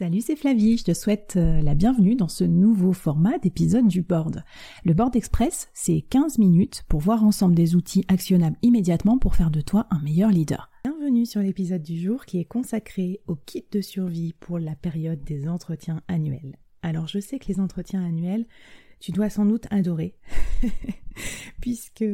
Salut, 0.00 0.22
c'est 0.22 0.34
Flavie, 0.34 0.78
je 0.78 0.84
te 0.84 0.94
souhaite 0.94 1.34
euh, 1.36 1.60
la 1.60 1.74
bienvenue 1.74 2.16
dans 2.16 2.26
ce 2.26 2.42
nouveau 2.42 2.94
format 2.94 3.36
d'épisode 3.36 3.86
du 3.86 4.00
board. 4.00 4.44
Le 4.82 4.94
board 4.94 5.14
express, 5.14 5.68
c'est 5.74 6.00
15 6.00 6.38
minutes 6.38 6.84
pour 6.88 7.00
voir 7.00 7.22
ensemble 7.22 7.54
des 7.54 7.76
outils 7.76 8.06
actionnables 8.08 8.56
immédiatement 8.62 9.18
pour 9.18 9.36
faire 9.36 9.50
de 9.50 9.60
toi 9.60 9.86
un 9.90 10.00
meilleur 10.00 10.30
leader. 10.30 10.70
Bienvenue 10.84 11.26
sur 11.26 11.42
l'épisode 11.42 11.82
du 11.82 12.00
jour 12.00 12.24
qui 12.24 12.38
est 12.38 12.46
consacré 12.46 13.20
au 13.26 13.36
kit 13.36 13.66
de 13.70 13.82
survie 13.82 14.32
pour 14.40 14.58
la 14.58 14.74
période 14.74 15.22
des 15.22 15.46
entretiens 15.46 16.00
annuels. 16.08 16.56
Alors 16.80 17.06
je 17.06 17.18
sais 17.18 17.38
que 17.38 17.48
les 17.48 17.60
entretiens 17.60 18.02
annuels, 18.02 18.46
tu 19.00 19.12
dois 19.12 19.28
sans 19.28 19.44
doute 19.44 19.66
adorer, 19.68 20.16
puisque 21.60 22.06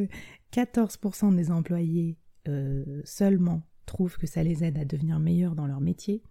14% 0.53 1.37
des 1.37 1.53
employés 1.53 2.19
euh, 2.49 3.01
seulement 3.05 3.63
trouvent 3.87 4.19
que 4.19 4.27
ça 4.27 4.43
les 4.43 4.65
aide 4.65 4.79
à 4.79 4.85
devenir 4.85 5.19
meilleurs 5.19 5.55
dans 5.55 5.67
leur 5.67 5.81
métier 5.81 6.23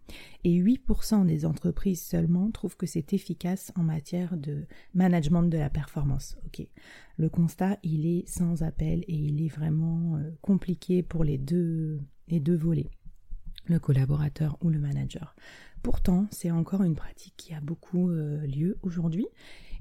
et 0.44 0.62
8% 0.62 1.26
des 1.26 1.46
entreprises 1.46 2.02
seulement 2.02 2.52
trouvent 2.52 2.78
que 2.78 2.86
c'est 2.86 3.14
efficace 3.14 3.72
en 3.76 3.84
matière 3.84 4.38
de 4.38 4.66
management 4.94 5.44
de 5.44 5.58
la 5.58 5.70
performance. 5.70 6.38
Ok, 6.46 6.68
le 7.18 7.30
constat 7.30 7.80
il 7.84 8.06
est 8.06 8.28
sans 8.28 8.62
appel 8.64 9.04
et 9.08 9.16
il 9.16 9.44
est 9.44 9.54
vraiment 9.54 10.18
euh, 10.18 10.32
compliqué 10.42 11.02
pour 11.02 11.24
les 11.24 11.38
deux, 11.38 12.00
les 12.28 12.40
deux 12.40 12.58
volets, 12.58 12.92
le 13.68 13.80
collaborateur 13.80 14.58
ou 14.62 14.70
le 14.70 14.80
manager. 14.80 15.36
Pourtant, 15.82 16.28
c'est 16.32 16.52
encore 16.52 16.84
une 16.84 16.96
pratique 16.96 17.36
qui 17.38 17.54
a 17.54 17.62
beaucoup 17.62 18.10
euh, 18.10 18.46
lieu 18.48 18.78
aujourd'hui. 18.82 19.28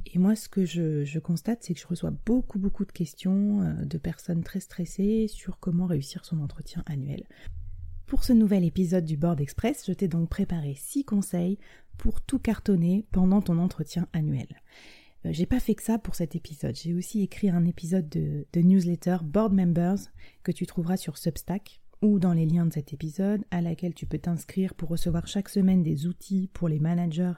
Et 0.06 0.18
moi, 0.18 0.36
ce 0.36 0.48
que 0.48 0.64
je, 0.66 1.18
constate, 1.18 1.62
c'est 1.62 1.74
que 1.74 1.80
je 1.80 1.86
reçois 1.86 2.12
beaucoup, 2.26 2.58
beaucoup 2.58 2.84
de 2.84 2.92
questions 2.92 3.62
euh, 3.62 3.84
de 3.84 3.98
personnes 3.98 4.42
très 4.42 4.60
stressées 4.60 5.28
sur 5.28 5.58
comment 5.58 5.86
réussir 5.86 6.24
son 6.24 6.40
entretien 6.40 6.82
annuel. 6.86 7.24
Pour 8.14 8.22
ce 8.22 8.32
nouvel 8.32 8.64
épisode 8.64 9.04
du 9.04 9.16
Board 9.16 9.40
Express, 9.40 9.82
je 9.88 9.92
t'ai 9.92 10.06
donc 10.06 10.28
préparé 10.28 10.76
6 10.78 11.04
conseils 11.04 11.58
pour 11.98 12.20
tout 12.20 12.38
cartonner 12.38 13.04
pendant 13.10 13.42
ton 13.42 13.58
entretien 13.58 14.06
annuel. 14.12 14.46
Euh, 15.26 15.30
j'ai 15.32 15.46
pas 15.46 15.58
fait 15.58 15.74
que 15.74 15.82
ça 15.82 15.98
pour 15.98 16.14
cet 16.14 16.36
épisode. 16.36 16.76
J'ai 16.76 16.94
aussi 16.94 17.22
écrit 17.22 17.50
un 17.50 17.64
épisode 17.64 18.08
de, 18.08 18.46
de, 18.52 18.60
newsletter 18.60 19.16
Board 19.24 19.52
Members 19.52 19.98
que 20.44 20.52
tu 20.52 20.64
trouveras 20.64 20.96
sur 20.96 21.18
Substack 21.18 21.80
ou 22.02 22.20
dans 22.20 22.34
les 22.34 22.46
liens 22.46 22.66
de 22.66 22.72
cet 22.72 22.92
épisode 22.92 23.42
à 23.50 23.60
laquelle 23.60 23.94
tu 23.94 24.06
peux 24.06 24.20
t'inscrire 24.20 24.74
pour 24.74 24.90
recevoir 24.90 25.26
chaque 25.26 25.48
semaine 25.48 25.82
des 25.82 26.06
outils 26.06 26.48
pour 26.52 26.68
les 26.68 26.78
managers 26.78 27.34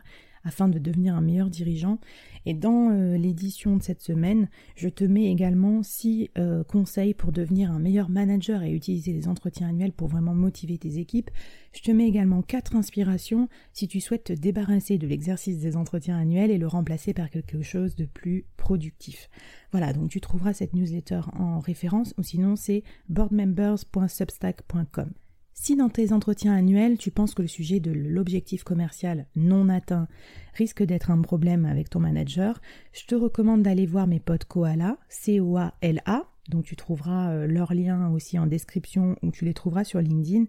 afin 0.46 0.68
de 0.68 0.78
devenir 0.78 1.16
un 1.16 1.20
meilleur 1.20 1.50
dirigeant. 1.50 1.98
Et 2.46 2.54
dans 2.54 2.90
euh, 2.90 3.18
l'édition 3.18 3.76
de 3.76 3.82
cette 3.82 4.00
semaine, 4.00 4.48
je 4.76 4.88
te 4.88 5.02
mets 5.02 5.26
également 5.26 5.82
six 5.82 6.30
euh, 6.38 6.62
conseils 6.62 7.12
pour 7.12 7.32
devenir 7.32 7.72
un 7.72 7.80
meilleur 7.80 8.08
manager 8.08 8.62
et 8.62 8.72
utiliser 8.72 9.12
les 9.12 9.26
entretiens 9.26 9.68
annuels 9.68 9.92
pour 9.92 10.06
vraiment 10.06 10.34
motiver 10.34 10.78
tes 10.78 10.98
équipes. 10.98 11.32
Je 11.72 11.82
te 11.82 11.90
mets 11.90 12.06
également 12.06 12.42
quatre 12.42 12.76
inspirations 12.76 13.48
si 13.72 13.88
tu 13.88 14.00
souhaites 14.00 14.22
te 14.24 14.32
débarrasser 14.32 14.96
de 14.96 15.08
l'exercice 15.08 15.58
des 15.58 15.76
entretiens 15.76 16.16
annuels 16.16 16.52
et 16.52 16.58
le 16.58 16.68
remplacer 16.68 17.12
par 17.12 17.30
quelque 17.30 17.62
chose 17.62 17.96
de 17.96 18.06
plus 18.06 18.46
productif. 18.56 19.28
Voilà, 19.72 19.92
donc 19.92 20.10
tu 20.10 20.20
trouveras 20.20 20.52
cette 20.52 20.72
newsletter 20.72 21.22
en 21.32 21.58
référence 21.58 22.14
ou 22.16 22.22
sinon 22.22 22.54
c'est 22.54 22.84
boardmembers.substack.com. 23.08 25.10
Si 25.58 25.74
dans 25.74 25.88
tes 25.88 26.12
entretiens 26.12 26.54
annuels, 26.54 26.98
tu 26.98 27.10
penses 27.10 27.34
que 27.34 27.40
le 27.40 27.48
sujet 27.48 27.80
de 27.80 27.90
l'objectif 27.90 28.62
commercial 28.62 29.26
non 29.34 29.70
atteint 29.70 30.06
risque 30.52 30.82
d'être 30.82 31.10
un 31.10 31.20
problème 31.22 31.64
avec 31.64 31.88
ton 31.88 31.98
manager, 31.98 32.60
je 32.92 33.06
te 33.06 33.14
recommande 33.14 33.62
d'aller 33.62 33.86
voir 33.86 34.06
mes 34.06 34.20
potes 34.20 34.44
Koala, 34.44 34.98
C-O-A-L-A, 35.08 36.24
dont 36.50 36.60
tu 36.60 36.76
trouveras 36.76 37.32
euh, 37.32 37.46
leur 37.46 37.72
lien 37.72 38.10
aussi 38.12 38.38
en 38.38 38.46
description 38.46 39.16
ou 39.22 39.30
tu 39.30 39.46
les 39.46 39.54
trouveras 39.54 39.84
sur 39.84 40.00
LinkedIn. 40.00 40.44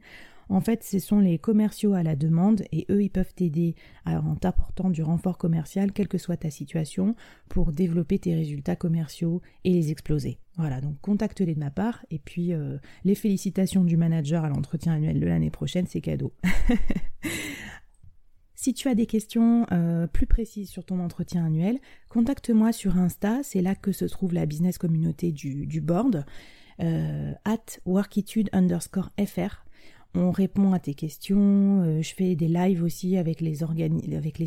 En 0.50 0.62
fait, 0.62 0.83
ce 0.83 0.99
sont 0.99 1.20
les 1.20 1.38
commerciaux 1.38 1.94
à 1.94 2.04
la 2.04 2.16
demande 2.16 2.64
et 2.72 2.86
eux, 2.89 3.04
ils 3.04 3.10
peuvent 3.10 3.33
t'aider 3.33 3.76
en 4.05 4.36
t'apportant 4.36 4.89
du 4.89 5.04
renfort 5.04 5.38
commercial, 5.38 5.92
quelle 5.92 6.08
que 6.08 6.17
soit 6.17 6.38
ta 6.38 6.49
situation, 6.49 7.16
pour 7.49 7.72
développer 7.72 8.20
tes 8.20 8.33
résultats 8.33 8.76
commerciaux 8.76 9.42
et 9.64 9.73
les 9.73 9.92
exploser. 9.92 10.39
Voilà, 10.58 10.82
donc 10.82 10.99
contacte-les 11.02 11.54
de 11.54 11.60
ma 11.60 11.70
part 11.70 12.05
et 12.10 12.17
puis 12.17 12.54
euh, 12.54 12.77
les 13.04 13.14
félicitations 13.14 13.83
du 13.83 13.95
manager 13.95 14.44
à 14.44 14.49
l'entretien 14.49 14.94
annuel 14.94 15.20
de 15.20 15.26
l'année 15.27 15.52
prochaine, 15.52 15.86
c'est 15.88 16.02
cadeau. 16.02 16.33
Si 18.60 18.73
tu 18.73 18.89
as 18.89 18.95
des 18.95 19.05
questions 19.05 19.67
euh, 19.72 20.08
plus 20.08 20.26
précises 20.26 20.70
sur 20.70 20.83
ton 20.83 20.99
entretien 20.99 21.45
annuel, 21.45 21.77
contacte-moi 22.10 22.73
sur 22.73 22.98
Insta, 22.98 23.43
c'est 23.43 23.61
là 23.61 23.76
que 23.76 23.92
se 23.92 24.04
trouve 24.05 24.33
la 24.33 24.48
business 24.48 24.80
communauté 24.80 25.32
du, 25.32 25.80
board, 25.80 26.26
euh, 26.82 27.33
at 27.45 27.80
workitude 27.86 28.49
underscore 28.54 29.11
fr 29.27 29.67
on 30.14 30.32
répond 30.32 30.73
à 30.73 30.80
tes 30.80 30.94
questions, 30.94 31.82
euh, 31.84 32.02
je 32.02 32.14
fais 32.14 32.36
des 32.36 32.48
lives 32.48 32.84
aussi 32.84 33.18
avec 33.18 33.42
les, 33.42 33.64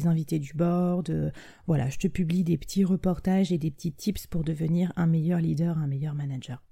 invités 0.06 0.38
du 0.38 0.52
board, 0.54 1.10
euh, 1.10 1.30
voilà, 1.66 1.88
je 1.90 1.98
te 1.98 2.08
publie 2.08 2.44
des 2.44 2.58
petits 2.58 2.84
reportages 2.84 3.52
et 3.52 3.58
des 3.58 3.70
petits 3.70 3.92
tips 3.92 4.26
pour 4.26 4.44
devenir 4.44 4.92
un 4.96 5.06
meilleur 5.06 5.40
leader, 5.40 5.78
un 5.78 5.86
meilleur 5.86 6.14
manager. 6.14 6.62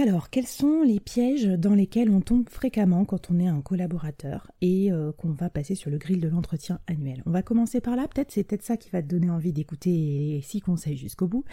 Alors, 0.00 0.30
quels 0.30 0.46
sont 0.46 0.82
les 0.82 1.00
pièges 1.00 1.46
dans 1.46 1.74
lesquels 1.74 2.08
on 2.08 2.20
tombe 2.20 2.48
fréquemment 2.48 3.04
quand 3.04 3.32
on 3.32 3.40
est 3.40 3.48
un 3.48 3.60
collaborateur 3.60 4.48
et 4.60 4.92
euh, 4.92 5.10
qu'on 5.10 5.32
va 5.32 5.50
passer 5.50 5.74
sur 5.74 5.90
le 5.90 5.98
grill 5.98 6.20
de 6.20 6.28
l'entretien 6.28 6.78
annuel? 6.86 7.20
On 7.26 7.32
va 7.32 7.42
commencer 7.42 7.80
par 7.80 7.96
là, 7.96 8.06
peut-être 8.06 8.30
c'est 8.30 8.44
peut-être 8.44 8.62
ça 8.62 8.76
qui 8.76 8.90
va 8.90 9.02
te 9.02 9.08
donner 9.08 9.28
envie 9.28 9.52
d'écouter 9.52 10.40
six 10.44 10.60
conseils 10.60 10.96
jusqu'au 10.96 11.26
bout. 11.26 11.44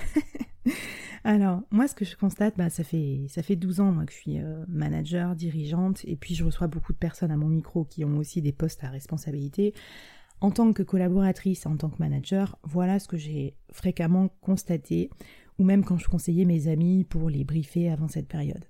Alors, 1.24 1.64
moi, 1.72 1.88
ce 1.88 1.96
que 1.96 2.06
je 2.06 2.16
constate, 2.16 2.56
bah, 2.56 2.70
ça 2.70 2.84
fait 2.84 3.26
ça 3.30 3.42
fait 3.42 3.56
12 3.56 3.80
ans 3.80 4.06
que 4.06 4.12
je 4.12 4.18
suis 4.18 4.38
euh, 4.38 4.64
manager, 4.68 5.36
dirigeante, 5.36 6.06
et 6.06 6.16
puis 6.16 6.36
je 6.36 6.44
reçois 6.44 6.68
beaucoup 6.68 6.94
de 6.94 7.00
personnes 7.00 7.32
à 7.32 7.38
mon 7.38 7.48
micro 7.48 7.84
qui 7.84 8.06
ont 8.06 8.18
aussi 8.18 8.44
des 8.44 8.52
postes 8.52 8.84
à 8.84 8.90
responsabilité. 8.90 9.74
En 10.40 10.52
tant 10.52 10.72
que 10.72 10.84
collaboratrice, 10.84 11.66
en 11.66 11.78
tant 11.78 11.90
que 11.90 11.98
manager, 11.98 12.60
voilà 12.62 13.00
ce 13.00 13.08
que 13.08 13.18
j'ai 13.18 13.56
fréquemment 13.72 14.30
constaté 14.42 15.10
ou 15.60 15.64
même 15.64 15.84
quand 15.84 15.98
je 15.98 16.08
conseillais 16.08 16.46
mes 16.46 16.68
amis 16.68 17.04
pour 17.04 17.30
les 17.30 17.44
briefer 17.44 17.90
avant 17.90 18.08
cette 18.08 18.28
période. 18.28 18.66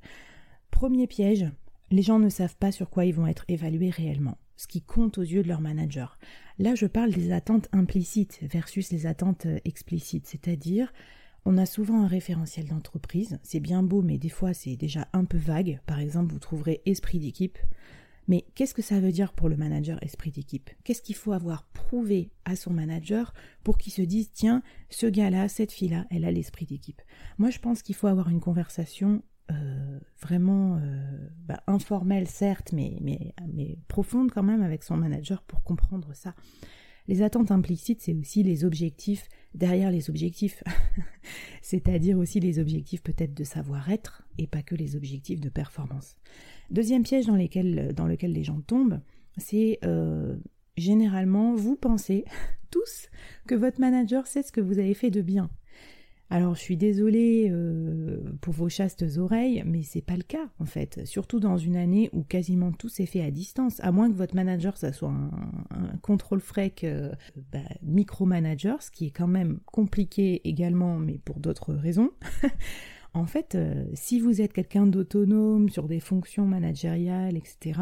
Premier 0.72 1.08
piège, 1.08 1.46
les 1.92 2.02
gens 2.02 2.20
ne 2.20 2.30
savent 2.30 2.58
pas 2.58 2.72
sur 2.72 2.90
quoi 2.90 3.06
ils 3.06 3.14
vont 3.14 3.28
être 3.28 3.46
évalués 3.48 3.90
réellement, 3.90 4.38
ce 4.58 4.68
qui 4.68 4.82
compte 4.82 5.18
aux 5.18 5.24
yeux 5.24 5.44
de 5.44 5.48
leur 5.48 5.62
manager. 5.62 6.18
Là, 6.60 6.76
je 6.76 6.86
parle 6.86 7.12
des 7.12 7.32
attentes 7.32 7.70
implicites 7.72 8.40
versus 8.42 8.92
les 8.92 9.06
attentes 9.06 9.46
euh, 9.46 9.60
explicites, 9.66 10.28
c'est-à-dire 10.28 10.92
on 11.46 11.58
a 11.58 11.68
souvent 11.68 12.02
un 12.02 12.08
référentiel 12.08 12.68
d'entreprise, 12.68 13.38
c'est 13.44 13.60
bien 13.60 13.84
beau, 13.84 14.02
mais 14.02 14.18
des 14.18 14.30
fois 14.30 14.54
c'est 14.54 14.76
déjà 14.76 15.08
un 15.14 15.26
peu 15.26 15.38
vague. 15.38 15.80
Par 15.86 16.00
exemple, 16.00 16.34
vous 16.34 16.40
trouverez 16.40 16.82
esprit 16.88 17.20
d'équipe. 17.20 17.60
Mais 18.28 18.46
qu'est-ce 18.56 18.74
que 18.74 18.82
ça 18.82 19.00
veut 19.00 19.12
dire 19.12 19.34
pour 19.34 19.50
le 19.50 19.58
manager 19.58 20.02
esprit 20.02 20.32
d'équipe? 20.32 20.70
Qu'est-ce 20.84 21.02
qu'il 21.02 21.16
faut 21.16 21.34
avoir 21.34 21.68
prouvé 21.74 22.32
à 22.46 22.56
son 22.56 22.72
manager 22.72 23.34
pour 23.64 23.78
qu'il 23.78 23.94
se 23.94 24.02
dise 24.02 24.32
tiens, 24.32 24.64
ce 24.90 25.06
gars-là, 25.06 25.48
cette 25.48 25.72
fille-là, 25.72 26.06
elle 26.10 26.26
a 26.26 26.32
l'esprit 26.32 26.66
d'équipe? 26.66 27.02
Moi, 27.38 27.50
je 27.50 27.60
pense 27.60 27.82
qu'il 27.82 27.96
faut 27.96 28.08
avoir 28.08 28.30
une 28.30 28.40
conversation 28.40 29.22
euh, 29.52 30.00
vraiment 30.22 30.78
euh, 30.78 31.30
bah, 31.46 31.62
informelle, 31.68 32.28
certes, 32.28 32.72
mais, 32.74 32.98
mais, 33.02 33.36
mais 33.54 33.78
profonde 33.88 34.32
quand 34.32 34.44
même 34.44 34.64
avec 34.64 34.84
son 34.84 34.98
manager 34.98 35.44
pour 35.44 35.64
comprendre 35.64 36.14
ça. 36.14 36.34
Les 37.08 37.22
attentes 37.22 37.52
implicites, 37.52 38.02
c'est 38.02 38.16
aussi 38.16 38.42
les 38.42 38.66
objectifs 38.66 39.28
derrière 39.56 39.90
les 39.90 40.10
objectifs, 40.10 40.64
c'est-à-dire 41.62 42.18
aussi 42.18 42.40
les 42.40 42.60
objectifs 42.60 43.02
peut-être 43.02 43.34
de 43.34 43.44
savoir-être 43.44 44.24
et 44.38 44.48
pas 44.48 44.62
que 44.62 44.76
les 44.76 44.96
objectifs 44.96 45.40
de 45.40 45.50
performance. 45.50 46.16
Deuxième 46.70 47.04
piège 47.04 47.26
dans, 47.26 47.36
lequel 47.36 48.32
les 48.34 48.44
gens 48.44 48.62
tombent, 48.62 49.00
c'est 49.38 49.80
euh, 49.84 50.36
généralement 50.78 51.56
vous 51.56 51.76
pensez 51.76 52.26
tous 52.72 53.08
que 53.48 53.56
votre 53.56 53.80
manager 53.80 54.28
sait 54.28 54.44
ce 54.44 54.52
que 54.52 54.62
vous 54.62 54.80
avez 54.80 54.94
fait 54.94 55.12
de 55.12 55.22
bien. 55.22 55.50
Alors 56.32 56.56
je 56.56 56.60
suis 56.60 56.78
désolée 56.78 57.50
euh, 57.52 58.20
pour 58.42 58.54
vos 58.54 58.68
chastes 58.68 59.06
oreilles, 59.18 59.64
mais 59.66 59.84
c'est 59.84 60.02
pas 60.02 60.18
le 60.18 60.24
cas 60.24 60.50
en 60.60 60.66
fait. 60.66 61.06
Surtout 61.06 61.40
dans 61.40 61.58
une 61.58 61.76
année 61.76 62.10
où 62.14 62.24
quasiment 62.24 62.72
tout 62.72 62.90
s'est 62.90 63.06
fait 63.06 63.22
à 63.22 63.30
distance, 63.30 63.80
à 63.82 63.92
moins 63.92 64.12
que 64.12 64.18
votre 64.18 64.36
manager 64.36 64.76
ça 64.76 64.92
soit 64.92 65.10
un, 65.12 65.98
contrôle 66.02 66.42
frec 66.42 66.84
euh, 66.84 67.12
bah, 67.52 67.60
micromanager, 67.84 68.82
ce 68.82 68.90
qui 68.90 69.08
est 69.08 69.12
quand 69.12 69.28
même 69.28 69.60
compliqué 69.66 70.42
également, 70.48 70.98
mais 70.98 71.20
pour 71.24 71.40
d'autres 71.40 71.74
raisons. 71.74 72.10
en 73.14 73.28
fait, 73.28 73.54
euh, 73.54 73.86
si 73.94 74.20
vous 74.20 74.42
êtes 74.42 74.52
quelqu'un 74.52 74.88
d'autonome 74.88 75.70
sur 75.70 75.88
des 75.88 76.00
fonctions 76.00 76.48
managériales, 76.48 77.38
etc., 77.38 77.80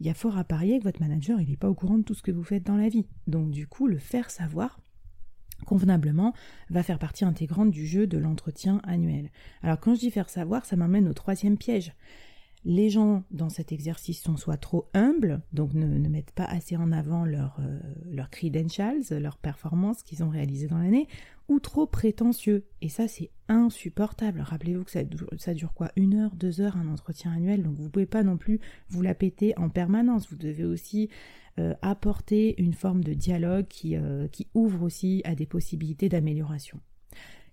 il 0.00 0.06
y 0.06 0.10
a 0.10 0.14
fort 0.14 0.36
à 0.36 0.44
parier 0.44 0.78
que 0.78 0.84
votre 0.84 1.00
manager 1.00 1.40
il 1.40 1.48
n'est 1.48 1.56
pas 1.56 1.70
au 1.70 1.74
courant 1.74 1.98
de 1.98 2.04
tout 2.04 2.14
ce 2.14 2.22
que 2.22 2.32
vous 2.32 2.44
faites 2.44 2.66
dans 2.66 2.76
la 2.76 2.90
vie. 2.90 3.06
Donc 3.26 3.50
du 3.50 3.66
coup, 3.66 3.86
le 3.86 3.98
faire 3.98 4.30
savoir 4.30 4.78
convenablement 5.68 6.32
va 6.70 6.82
faire 6.82 6.98
partie 6.98 7.26
intégrante 7.26 7.70
du 7.70 7.86
jeu 7.86 8.06
de 8.06 8.16
l'entretien 8.16 8.80
annuel. 8.84 9.30
Alors 9.62 9.78
quand 9.78 9.94
je 9.94 10.00
dis 10.00 10.10
faire 10.10 10.30
savoir, 10.30 10.64
ça 10.64 10.76
m'amène 10.76 11.06
au 11.06 11.12
troisième 11.12 11.58
piège. 11.58 11.92
Les 12.64 12.90
gens 12.90 13.22
dans 13.30 13.50
cet 13.50 13.70
exercice 13.70 14.20
sont 14.20 14.36
soit 14.36 14.56
trop 14.56 14.88
humbles, 14.94 15.42
donc 15.52 15.74
ne, 15.74 15.86
mettent 16.08 16.32
pas 16.32 16.44
assez 16.44 16.76
en 16.76 16.90
avant 16.90 17.24
leurs 17.24 17.60
euh, 17.60 18.24
credentials, 18.30 19.02
leurs 19.10 19.36
performances 19.36 20.02
qu'ils 20.02 20.24
ont 20.24 20.28
réalisées 20.28 20.66
dans 20.66 20.78
l'année, 20.78 21.06
ou 21.48 21.60
trop 21.60 21.86
prétentieux. 21.86 22.66
Et 22.82 22.88
ça, 22.88 23.06
c'est 23.06 23.30
insupportable. 23.48 24.40
Rappelez-vous 24.40 24.84
que 24.84 24.90
ça, 24.90 25.00
ça, 25.36 25.54
dure 25.54 25.72
quoi? 25.72 25.92
Une 25.96 26.14
heure, 26.14 26.34
deux 26.34 26.60
heures 26.60 26.76
un 26.76 26.88
entretien 26.88 27.32
annuel, 27.32 27.62
donc 27.62 27.76
vous 27.76 27.90
pouvez 27.90 28.06
pas 28.06 28.24
non 28.24 28.36
plus 28.36 28.58
vous 28.88 29.02
la 29.02 29.14
péter 29.14 29.56
en 29.56 29.68
permanence. 29.68 30.28
Vous 30.28 30.36
devez 30.36 30.64
aussi 30.64 31.10
euh, 31.58 31.74
apporter 31.82 32.60
une 32.60 32.74
forme 32.74 33.02
de 33.02 33.14
dialogue 33.14 33.66
qui, 33.68 33.96
euh, 33.96 34.28
qui 34.28 34.48
ouvre 34.54 34.82
aussi 34.82 35.22
à 35.24 35.34
des 35.34 35.46
possibilités 35.46 36.08
d'amélioration. 36.08 36.80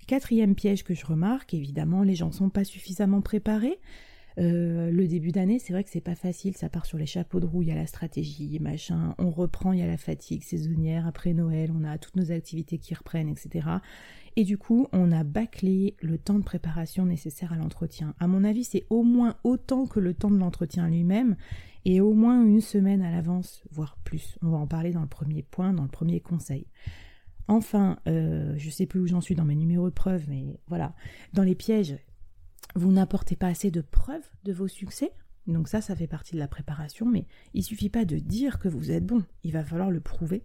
Quatrième 0.07 0.53
piège 0.53 0.83
que 0.83 0.93
je 0.93 1.05
remarque, 1.05 1.53
évidemment, 1.53 2.03
les 2.03 2.13
gens 2.13 2.27
ne 2.27 2.33
sont 2.33 2.49
pas 2.49 2.63
suffisamment 2.63 3.21
préparés. 3.21 3.79
Euh, 4.37 4.91
le 4.91 5.07
début 5.07 5.31
d'année, 5.31 5.59
c'est 5.59 5.71
vrai 5.71 5.83
que 5.83 5.89
c'est 5.89 6.01
pas 6.01 6.15
facile, 6.15 6.55
ça 6.57 6.69
part 6.69 6.85
sur 6.85 6.97
les 6.97 7.05
chapeaux 7.05 7.39
de 7.39 7.45
roue, 7.45 7.61
il 7.61 7.69
y 7.69 7.71
a 7.71 7.75
la 7.75 7.87
stratégie, 7.87 8.59
machin, 8.59 9.15
on 9.17 9.31
reprend, 9.31 9.71
il 9.71 9.79
y 9.79 9.81
a 9.81 9.87
la 9.87 9.97
fatigue 9.97 10.43
saisonnière, 10.43 11.07
après 11.07 11.33
Noël, 11.33 11.71
on 11.73 11.85
a 11.85 11.97
toutes 11.97 12.17
nos 12.17 12.31
activités 12.31 12.77
qui 12.77 12.93
reprennent, 12.93 13.29
etc. 13.29 13.67
Et 14.35 14.43
du 14.43 14.57
coup, 14.57 14.87
on 14.91 15.11
a 15.13 15.23
bâclé 15.23 15.95
le 16.01 16.17
temps 16.17 16.37
de 16.37 16.43
préparation 16.43 17.05
nécessaire 17.05 17.53
à 17.53 17.55
l'entretien. 17.55 18.13
À 18.19 18.27
mon 18.27 18.43
avis, 18.43 18.65
c'est 18.65 18.85
au 18.89 19.03
moins 19.03 19.37
autant 19.45 19.85
que 19.85 20.01
le 20.01 20.13
temps 20.13 20.31
de 20.31 20.37
l'entretien 20.37 20.89
lui-même, 20.89 21.37
et 21.85 22.01
au 22.01 22.13
moins 22.13 22.43
une 22.43 22.61
semaine 22.61 23.01
à 23.01 23.11
l'avance, 23.11 23.63
voire 23.71 23.97
plus. 24.03 24.37
On 24.41 24.49
va 24.49 24.57
en 24.57 24.67
parler 24.67 24.91
dans 24.91 25.01
le 25.01 25.07
premier 25.07 25.43
point, 25.43 25.71
dans 25.71 25.83
le 25.83 25.89
premier 25.89 26.19
conseil. 26.19 26.67
Enfin, 27.47 27.99
euh, 28.07 28.55
je 28.57 28.69
sais 28.71 28.87
plus 28.87 28.99
où 28.99 29.07
j'en 29.07 29.21
suis 29.21 29.35
dans 29.35 29.45
mes 29.45 29.55
numéros 29.55 29.89
de 29.89 29.93
preuves, 29.93 30.25
mais 30.27 30.59
voilà. 30.67 30.95
Dans 31.33 31.43
les 31.43 31.53
pièges, 31.53 31.95
vous 32.75 32.91
n'apportez 32.91 33.35
pas 33.35 33.47
assez 33.47 33.69
de 33.69 33.81
preuves 33.81 34.27
de 34.43 34.51
vos 34.51 34.67
succès. 34.67 35.11
Donc 35.45 35.67
ça, 35.67 35.79
ça 35.79 35.95
fait 35.95 36.07
partie 36.07 36.33
de 36.33 36.39
la 36.39 36.47
préparation, 36.47 37.05
mais 37.05 37.27
il 37.53 37.63
suffit 37.63 37.89
pas 37.89 38.03
de 38.03 38.17
dire 38.17 38.57
que 38.57 38.67
vous 38.67 38.89
êtes 38.91 39.05
bon, 39.05 39.23
il 39.43 39.51
va 39.51 39.63
falloir 39.63 39.91
le 39.91 39.99
prouver. 39.99 40.43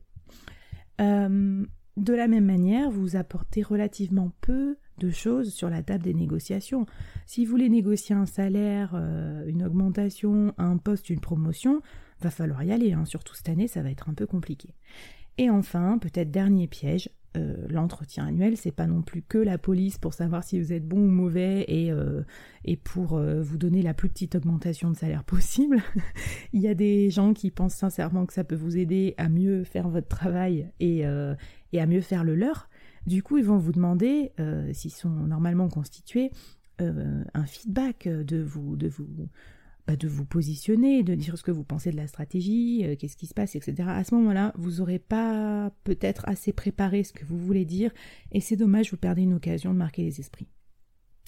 Euh, 1.00 1.64
de 1.96 2.12
la 2.12 2.28
même 2.28 2.44
manière, 2.44 2.90
vous 2.90 3.16
apportez 3.16 3.62
relativement 3.62 4.30
peu 4.42 4.76
de 5.00 5.10
choses 5.10 5.52
sur 5.52 5.70
la 5.70 5.82
table 5.82 6.04
des 6.04 6.14
négociations. 6.14 6.86
Si 7.26 7.44
vous 7.44 7.50
voulez 7.50 7.68
négocier 7.68 8.14
un 8.14 8.26
salaire, 8.26 8.92
euh, 8.94 9.44
une 9.46 9.64
augmentation, 9.64 10.54
un 10.58 10.76
poste, 10.76 11.10
une 11.10 11.20
promotion, 11.20 11.80
va 12.20 12.30
falloir 12.30 12.62
y 12.62 12.70
aller. 12.70 12.92
Hein. 12.92 13.04
Surtout 13.06 13.34
cette 13.34 13.48
année, 13.48 13.66
ça 13.66 13.82
va 13.82 13.90
être 13.90 14.08
un 14.08 14.14
peu 14.14 14.26
compliqué. 14.26 14.74
Et 15.38 15.48
enfin, 15.48 15.98
peut-être 15.98 16.30
dernier 16.30 16.66
piège, 16.66 17.08
euh, 17.36 17.54
l'entretien 17.68 18.26
annuel, 18.26 18.56
c'est 18.56 18.72
pas 18.72 18.86
non 18.86 19.00
plus 19.00 19.22
que 19.22 19.38
la 19.38 19.56
police 19.56 19.96
pour 19.96 20.12
savoir 20.12 20.44
si 20.44 20.60
vous 20.60 20.72
êtes 20.72 20.86
bon 20.86 20.98
ou 20.98 21.10
mauvais 21.10 21.64
et, 21.68 21.90
euh, 21.92 22.22
et 22.64 22.76
pour 22.76 23.18
vous 23.18 23.56
donner 23.56 23.80
la 23.80 23.94
plus 23.94 24.10
petite 24.10 24.34
augmentation 24.34 24.90
de 24.90 24.96
salaire 24.96 25.24
possible. 25.24 25.82
Il 26.52 26.60
y 26.60 26.68
a 26.68 26.74
des 26.74 27.08
gens 27.10 27.32
qui 27.32 27.50
pensent 27.50 27.76
sincèrement 27.76 28.26
que 28.26 28.34
ça 28.34 28.44
peut 28.44 28.56
vous 28.56 28.76
aider 28.76 29.14
à 29.16 29.28
mieux 29.30 29.64
faire 29.64 29.88
votre 29.88 30.08
travail 30.08 30.68
et, 30.78 31.04
et 31.72 31.80
à 31.80 31.86
mieux 31.86 32.02
faire 32.02 32.24
le 32.24 32.34
leur. 32.34 32.68
Du 33.06 33.22
coup, 33.22 33.38
ils 33.38 33.44
vont 33.44 33.58
vous 33.58 33.72
demander, 33.72 34.32
s'ils 34.72 34.92
sont 34.92 35.08
normalement 35.08 35.68
constitués, 35.68 36.30
un 36.78 37.46
feedback 37.46 38.08
de 38.08 38.42
vous, 38.42 38.76
de 38.76 38.88
vous 38.88 39.28
bah, 39.90 39.96
de 39.96 40.06
vous 40.06 40.24
positionner, 40.24 41.02
de 41.02 41.16
dire 41.16 41.36
ce 41.36 41.42
que 41.42 41.50
vous 41.50 41.64
pensez 41.64 41.90
de 41.90 41.96
la 41.96 42.06
stratégie, 42.06 42.84
euh, 42.84 42.94
qu'est-ce 42.94 43.16
qui 43.16 43.26
se 43.26 43.34
passe, 43.34 43.56
etc. 43.56 43.88
À 43.88 44.04
ce 44.04 44.14
moment-là, 44.14 44.52
vous 44.56 44.76
n'aurez 44.76 45.00
pas 45.00 45.72
peut-être 45.82 46.28
assez 46.28 46.52
préparé 46.52 47.02
ce 47.02 47.12
que 47.12 47.24
vous 47.24 47.36
voulez 47.36 47.64
dire, 47.64 47.90
et 48.30 48.40
c'est 48.40 48.54
dommage, 48.54 48.92
vous 48.92 48.96
perdez 48.96 49.22
une 49.22 49.34
occasion 49.34 49.72
de 49.72 49.78
marquer 49.78 50.02
les 50.02 50.20
esprits. 50.20 50.46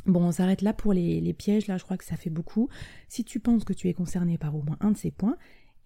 Bon, 0.07 0.23
on 0.23 0.31
s'arrête 0.31 0.63
là 0.63 0.73
pour 0.73 0.93
les, 0.93 1.21
les, 1.21 1.33
pièges, 1.33 1.67
là 1.67 1.77
je 1.77 1.83
crois 1.83 1.97
que 1.97 2.05
ça 2.05 2.17
fait 2.17 2.31
beaucoup. 2.31 2.69
Si 3.09 3.25
tu 3.25 3.41
penses 3.41 3.65
que 3.65 3.73
tu 3.73 3.89
es 3.89 3.95
concerné 3.95 4.39
par 4.39 4.55
au 4.55 4.63
moins 4.63 4.77
un 4.81 4.93
de 4.93 4.97
ces 4.97 5.11
points, 5.11 5.37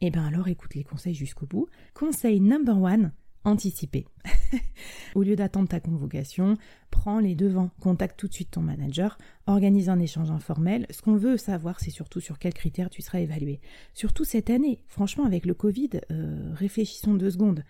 eh 0.02 0.10
bien 0.10 0.26
alors 0.26 0.48
écoute 0.48 0.74
les 0.74 0.84
conseils 0.84 1.14
jusqu'au 1.14 1.46
bout. 1.46 1.68
Conseil 1.94 2.40
number 2.40 2.78
one, 2.78 3.12
anticiper. 3.46 4.06
Au 5.14 5.22
lieu 5.22 5.36
d'attendre 5.36 5.68
ta 5.68 5.80
convocation, 5.80 6.58
prends 6.90 7.20
les 7.20 7.34
devants, 7.34 7.70
contacte 7.80 8.18
tout 8.18 8.28
de 8.28 8.34
suite 8.34 8.50
ton 8.50 8.60
manager, 8.60 9.16
organise 9.46 9.88
un 9.88 10.00
échange 10.00 10.30
informel. 10.30 10.86
Ce 10.90 11.00
qu'on 11.00 11.16
veut 11.16 11.36
savoir, 11.36 11.80
c'est 11.80 11.90
surtout 11.90 12.20
sur 12.20 12.38
quels 12.38 12.54
critères 12.54 12.90
tu 12.90 13.02
seras 13.02 13.20
évalué. 13.20 13.60
Surtout 13.94 14.24
cette 14.24 14.50
année, 14.50 14.80
franchement, 14.88 15.24
avec 15.24 15.46
le 15.46 15.54
Covid, 15.54 15.90
euh, 16.10 16.52
réfléchissons 16.54 17.14
deux 17.14 17.30
secondes. 17.30 17.62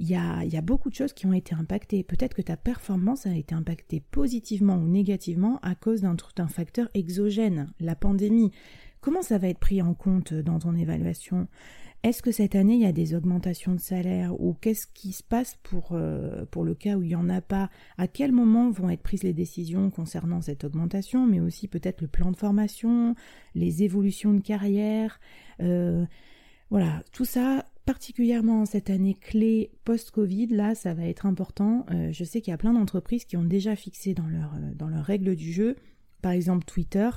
Il 0.00 0.08
y, 0.08 0.14
a, 0.14 0.44
il 0.44 0.52
y 0.52 0.56
a 0.56 0.62
beaucoup 0.62 0.90
de 0.90 0.94
choses 0.94 1.12
qui 1.12 1.26
ont 1.26 1.32
été 1.32 1.56
impactées. 1.56 2.04
Peut-être 2.04 2.34
que 2.34 2.42
ta 2.42 2.56
performance 2.56 3.26
a 3.26 3.34
été 3.34 3.52
impactée 3.52 4.00
positivement 4.12 4.76
ou 4.76 4.86
négativement 4.86 5.58
à 5.62 5.74
cause 5.74 6.02
d'un 6.02 6.48
facteur 6.48 6.88
exogène, 6.94 7.72
la 7.80 7.96
pandémie. 7.96 8.52
Comment 9.00 9.22
ça 9.22 9.38
va 9.38 9.48
être 9.48 9.58
pris 9.58 9.82
en 9.82 9.94
compte 9.94 10.32
dans 10.32 10.60
ton 10.60 10.76
évaluation? 10.76 11.48
Est-ce 12.04 12.22
que 12.22 12.30
cette 12.30 12.54
année, 12.54 12.74
il 12.74 12.80
y 12.80 12.86
a 12.86 12.92
des 12.92 13.14
augmentations 13.14 13.74
de 13.74 13.80
salaire 13.80 14.40
ou 14.40 14.54
qu'est-ce 14.54 14.86
qui 14.86 15.12
se 15.12 15.22
passe 15.24 15.58
pour, 15.64 15.90
euh, 15.92 16.44
le 16.62 16.74
cas 16.74 16.96
où 16.96 17.02
il 17.02 17.08
n'y 17.08 17.14
en 17.16 17.28
a 17.28 17.40
pas? 17.40 17.70
À 17.96 18.06
quel 18.06 18.30
moment 18.30 18.70
vont 18.70 18.88
être 18.88 19.02
prises 19.02 19.24
les 19.24 19.32
décisions 19.32 19.90
concernant 19.90 20.40
cette 20.40 20.62
augmentation, 20.62 21.26
mais 21.26 21.40
aussi 21.40 21.66
peut-être 21.66 22.00
le 22.00 22.06
plan 22.06 22.30
de 22.30 22.36
formation, 22.36 23.16
les 23.56 23.82
évolutions 23.82 24.32
de 24.32 24.40
carrière 24.40 25.18
euh, 25.60 26.04
Voilà, 26.70 27.02
tout 27.12 27.24
ça, 27.24 27.66
particulièrement 27.84 28.64
cette 28.64 28.90
année 28.90 29.14
clé 29.14 29.72
post-Covid, 29.84 30.46
là, 30.48 30.76
ça 30.76 30.94
va 30.94 31.04
être 31.04 31.26
important. 31.26 31.84
Euh, 31.90 32.12
je 32.12 32.22
sais 32.22 32.40
qu'il 32.40 32.52
y 32.52 32.54
a 32.54 32.58
plein 32.58 32.74
d'entreprises 32.74 33.24
qui 33.24 33.36
ont 33.36 33.44
déjà 33.44 33.74
fixé 33.74 34.14
dans 34.14 34.28
leur, 34.28 34.54
dans 34.76 34.88
leurs 34.88 35.04
règles 35.04 35.34
du 35.34 35.52
jeu 35.52 35.74
par 36.22 36.32
exemple 36.32 36.64
Twitter, 36.64 37.10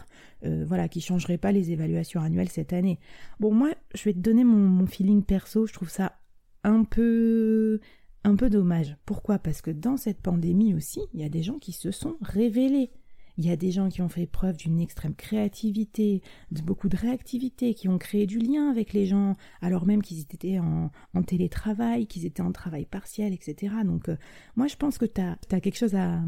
euh, 0.45 0.65
voilà, 0.67 0.87
qui 0.87 1.01
changerait 1.01 1.37
pas 1.37 1.51
les 1.51 1.71
évaluations 1.71 2.21
annuelles 2.21 2.49
cette 2.49 2.73
année. 2.73 2.99
Bon, 3.39 3.53
moi, 3.53 3.71
je 3.95 4.03
vais 4.03 4.13
te 4.13 4.19
donner 4.19 4.43
mon, 4.43 4.85
feeling 4.85 5.23
perso, 5.23 5.65
je 5.67 5.73
trouve 5.73 5.89
ça 5.89 6.19
un 6.63 6.83
peu 6.83 7.79
un 8.23 8.35
peu 8.35 8.49
dommage. 8.49 8.95
Pourquoi? 9.05 9.39
Parce 9.39 9.61
que 9.61 9.71
dans 9.71 9.97
cette 9.97 10.21
pandémie 10.21 10.75
aussi, 10.75 11.01
il 11.13 11.21
y 11.21 11.23
a 11.23 11.29
des 11.29 11.41
gens 11.41 11.57
qui 11.57 11.71
se 11.71 11.89
sont 11.89 12.17
révélés. 12.21 12.91
Il 13.37 13.45
y 13.45 13.49
a 13.49 13.55
des 13.55 13.71
gens 13.71 13.89
qui 13.89 14.01
ont 14.03 14.09
fait 14.09 14.27
preuve 14.27 14.57
d'une 14.57 14.79
extrême 14.79 15.15
créativité, 15.15 16.21
de 16.51 16.61
beaucoup 16.61 16.89
de 16.89 16.97
réactivité, 16.97 17.73
qui 17.73 17.87
ont 17.87 17.97
créé 17.97 18.27
du 18.27 18.37
lien 18.37 18.69
avec 18.69 18.93
les 18.93 19.07
gens, 19.07 19.35
alors 19.61 19.87
même 19.87 20.03
qu'ils 20.03 20.19
étaient 20.19 20.59
en, 20.59 20.91
télétravail, 21.23 22.05
qu'ils 22.05 22.25
étaient 22.25 22.41
en 22.41 22.51
travail 22.51 22.85
partiel, 22.85 23.33
etc. 23.33 23.73
Donc 23.85 24.09
euh, 24.09 24.17
moi 24.55 24.67
je 24.67 24.75
pense 24.75 24.97
que 24.97 25.05
tu 25.05 25.21
as, 25.21 25.37
quelque 25.59 25.77
chose 25.77 25.95
à, 25.95 26.21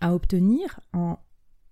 à 0.00 0.14
obtenir 0.14 0.80
en 0.92 1.18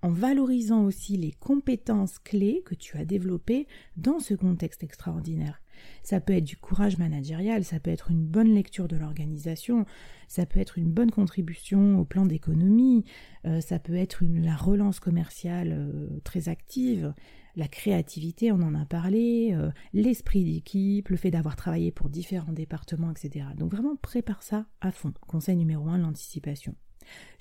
en 0.02 0.10
valorisant 0.10 0.84
aussi 0.84 1.16
les 1.16 1.32
compétences 1.32 2.18
clés 2.18 2.62
que 2.64 2.74
tu 2.74 2.96
as 2.96 3.04
développées 3.04 3.66
dans 3.96 4.20
ce 4.20 4.34
contexte 4.34 4.82
extraordinaire. 4.82 5.60
Ça 6.02 6.20
peut 6.20 6.32
être 6.32 6.44
du 6.44 6.56
courage 6.56 6.98
managérial, 6.98 7.64
ça 7.64 7.80
peut 7.80 7.90
être 7.90 8.10
une 8.10 8.24
bonne 8.24 8.52
lecture 8.52 8.88
de 8.88 8.96
l'organisation, 8.96 9.86
ça 10.26 10.46
peut 10.46 10.60
être 10.60 10.78
une 10.78 10.90
bonne 10.90 11.10
contribution 11.10 11.98
au 12.00 12.04
plan 12.04 12.26
d'économie, 12.26 13.04
euh, 13.44 13.60
ça 13.60 13.78
peut 13.78 13.94
être 13.94 14.24
la 14.24 14.56
relance 14.56 15.00
commerciale 15.00 15.72
euh, 15.72 16.20
très 16.24 16.48
active, 16.48 17.14
la 17.56 17.68
créativité, 17.68 18.52
on 18.52 18.62
en 18.62 18.74
a 18.74 18.84
parlé, 18.84 19.50
euh, 19.52 19.70
l'esprit 19.92 20.44
d'équipe, 20.44 21.08
le 21.08 21.16
fait 21.16 21.30
d'avoir 21.30 21.56
travaillé 21.56 21.90
pour 21.90 22.08
différents 22.08 22.52
départements, 22.52 23.10
etc. 23.10 23.46
Donc 23.56 23.72
vraiment 23.72 23.96
prépare 23.96 24.42
ça 24.42 24.66
à 24.80 24.92
fond. 24.92 25.12
Conseil 25.26 25.56
numéro 25.56 25.88
un, 25.88 25.98
l'anticipation. 25.98 26.74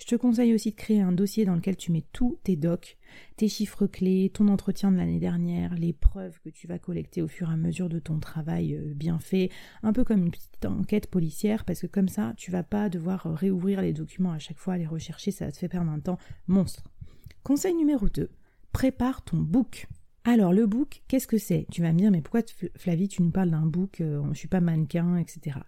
Je 0.00 0.06
te 0.06 0.14
conseille 0.14 0.54
aussi 0.54 0.70
de 0.70 0.76
créer 0.76 1.00
un 1.00 1.12
dossier 1.12 1.44
dans 1.44 1.54
lequel 1.54 1.76
tu 1.76 1.92
mets 1.92 2.04
tous 2.12 2.38
tes 2.44 2.56
docs, 2.56 2.96
tes 3.36 3.48
chiffres 3.48 3.86
clés, 3.86 4.30
ton 4.32 4.48
entretien 4.48 4.92
de 4.92 4.96
l'année 4.96 5.18
dernière, 5.18 5.74
les 5.74 5.92
preuves 5.92 6.38
que 6.44 6.50
tu 6.50 6.66
vas 6.66 6.78
collecter 6.78 7.20
au 7.22 7.28
fur 7.28 7.50
et 7.50 7.52
à 7.52 7.56
mesure 7.56 7.88
de 7.88 7.98
ton 7.98 8.18
travail 8.18 8.74
euh, 8.74 8.94
bien 8.94 9.18
fait, 9.18 9.50
un 9.82 9.92
peu 9.92 10.04
comme 10.04 10.24
une 10.24 10.30
petite 10.30 10.64
enquête 10.64 11.08
policière, 11.08 11.64
parce 11.64 11.80
que 11.80 11.86
comme 11.86 12.08
ça, 12.08 12.32
tu 12.36 12.50
vas 12.50 12.62
pas 12.62 12.88
devoir 12.88 13.24
réouvrir 13.24 13.82
les 13.82 13.92
documents 13.92 14.32
à 14.32 14.38
chaque 14.38 14.58
fois, 14.58 14.78
les 14.78 14.86
rechercher, 14.86 15.30
ça 15.30 15.50
te 15.50 15.56
faire 15.56 15.68
perdre 15.68 15.90
un 15.90 16.00
temps 16.00 16.18
monstre. 16.46 16.84
Conseil 17.42 17.74
numéro 17.74 18.08
2, 18.08 18.30
prépare 18.72 19.22
ton 19.22 19.38
book. 19.38 19.86
Alors 20.24 20.52
le 20.52 20.66
book, 20.66 21.02
qu'est-ce 21.08 21.26
que 21.26 21.38
c'est? 21.38 21.66
Tu 21.70 21.80
vas 21.82 21.92
me 21.92 21.98
dire, 21.98 22.10
mais 22.10 22.20
pourquoi 22.20 22.42
Flavie, 22.76 23.08
tu 23.08 23.22
nous 23.22 23.30
parles 23.30 23.50
d'un 23.50 23.66
book, 23.66 24.00
euh, 24.00 24.22
je 24.32 24.38
suis 24.38 24.48
pas 24.48 24.60
mannequin, 24.60 25.16
etc. 25.16 25.58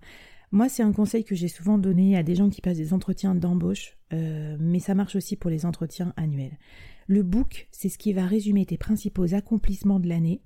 Moi, 0.52 0.68
c'est 0.68 0.82
un 0.82 0.92
conseil 0.92 1.24
que 1.24 1.36
j'ai 1.36 1.46
souvent 1.46 1.78
donné 1.78 2.16
à 2.16 2.24
des 2.24 2.34
gens 2.34 2.50
qui 2.50 2.60
passent 2.60 2.78
des 2.78 2.92
entretiens 2.92 3.36
d'embauche, 3.36 3.96
euh, 4.12 4.56
mais 4.58 4.80
ça 4.80 4.94
marche 4.94 5.14
aussi 5.14 5.36
pour 5.36 5.48
les 5.48 5.64
entretiens 5.64 6.12
annuels. 6.16 6.58
Le 7.06 7.22
book, 7.22 7.68
c'est 7.70 7.88
ce 7.88 7.98
qui 7.98 8.12
va 8.12 8.26
résumer 8.26 8.66
tes 8.66 8.76
principaux 8.76 9.34
accomplissements 9.34 10.00
de 10.00 10.08
l'année 10.08 10.42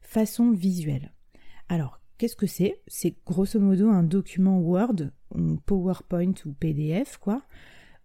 façon 0.00 0.50
visuelle. 0.50 1.12
Alors, 1.68 2.00
qu'est-ce 2.16 2.36
que 2.36 2.46
c'est? 2.46 2.80
C'est 2.86 3.16
grosso 3.26 3.60
modo 3.60 3.88
un 3.88 4.02
document 4.02 4.60
Word, 4.60 5.10
ou 5.34 5.56
PowerPoint 5.66 6.34
ou 6.46 6.52
PDF, 6.52 7.18
quoi, 7.18 7.42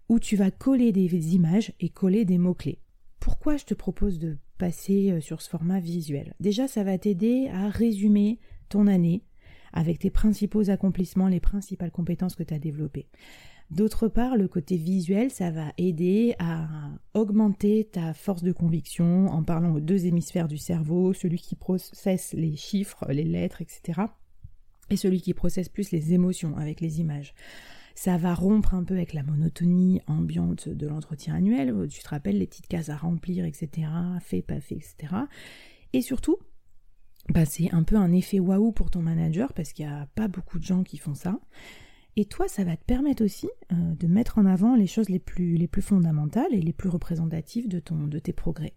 où 0.10 0.20
tu 0.20 0.36
vas 0.36 0.52
coller 0.52 0.92
des 0.92 1.36
images 1.36 1.72
et 1.80 1.90
coller 1.90 2.26
des 2.26 2.38
mots-clés. 2.38 2.80
Pourquoi 3.20 3.58
je 3.58 3.66
te 3.66 3.74
propose 3.74 4.20
de 4.20 4.38
passer 4.58 5.12
euh, 5.12 5.22
sur 5.22 5.42
ce 5.42 5.50
format 5.50 5.80
visuel? 5.80 6.34
Déjà, 6.40 6.68
ça 6.68 6.84
va 6.84 6.98
t'aider 6.98 7.48
à 7.54 7.70
résumer 7.70 8.40
ton 8.70 8.88
année, 8.88 9.24
avec 9.74 10.00
tes 10.00 10.10
principaux 10.10 10.70
accomplissements, 10.70 11.28
les 11.28 11.40
principales 11.40 11.92
compétences 11.92 12.36
que 12.36 12.44
tu 12.44 12.54
as 12.54 12.60
développées. 12.60 13.08
D'autre 13.72 14.08
part, 14.08 14.36
le 14.36 14.48
côté 14.48 14.78
visuel, 14.78 15.30
ça 15.30 15.52
va 15.52 15.74
aider 15.78 16.34
à 16.40 16.68
augmenter 17.14 17.88
ta 17.92 18.16
force 18.16 18.42
de 18.42 18.52
conviction 18.52 19.28
en 19.28 19.44
parlant 19.44 19.76
aux 19.76 19.80
deux 19.80 20.08
hémisphères 20.08 20.48
du 20.48 20.58
cerveau, 20.58 21.14
celui 21.14 21.38
qui 21.38 21.56
processe 21.56 22.34
les 22.34 22.56
chiffres, 22.56 23.06
les 23.12 23.24
lettres, 23.24 23.62
etc. 23.62 24.02
et 24.90 24.98
celui 24.98 25.22
qui 25.22 25.36
processe 25.36 25.70
plus 25.70 25.92
les 25.92 26.14
émotions 26.14 26.58
avec 26.58 26.82
les 26.82 27.00
images. 27.00 27.36
Ça 27.94 28.18
va 28.18 28.34
rompre 28.34 28.74
un 28.74 28.84
peu 28.84 28.96
avec 28.96 29.14
la 29.14 29.22
monotonie 29.22 30.02
ambiante 30.08 30.68
de 30.68 30.88
l'entretien 30.88 31.36
annuel, 31.36 31.88
tu 31.90 32.02
te 32.02 32.10
rappelles 32.10 32.40
les 32.40 32.48
petites 32.48 32.68
cases 32.68 32.90
à 32.90 32.98
remplir, 32.98 33.46
etc., 33.46 33.88
fait, 34.20 34.42
pas 34.42 34.62
fait, 34.62 34.78
etc. 34.78 35.14
Et 35.94 36.02
surtout, 36.02 36.38
bah, 37.30 37.46
c'est 37.46 37.72
un 37.74 37.84
peu 37.84 37.96
un 37.96 38.12
effet 38.12 38.40
waouh 38.40 38.72
pour 38.72 38.90
ton 38.90 39.02
manager 39.02 39.54
parce 39.54 39.74
qu'il 39.74 39.86
n'y 39.86 39.92
a 39.92 40.08
pas 40.16 40.28
beaucoup 40.28 40.60
de 40.60 40.64
gens 40.64 40.84
qui 40.84 40.98
font 40.98 41.16
ça. 41.16 41.40
Et 42.16 42.26
toi, 42.26 42.48
ça 42.48 42.64
va 42.64 42.76
te 42.76 42.84
permettre 42.84 43.24
aussi 43.24 43.48
euh, 43.72 43.76
de 43.96 44.08
mettre 44.08 44.40
en 44.40 44.46
avant 44.46 44.76
les 44.76 44.88
choses 44.88 45.10
les 45.10 45.20
plus, 45.20 45.56
les 45.56 45.68
plus 45.68 45.82
fondamentales 45.82 46.52
et 46.52 46.62
les 46.62 46.74
plus 46.74 46.90
représentatives 46.90 47.70
de 47.70 47.80
tes 48.20 48.34
progrès. 48.34 48.74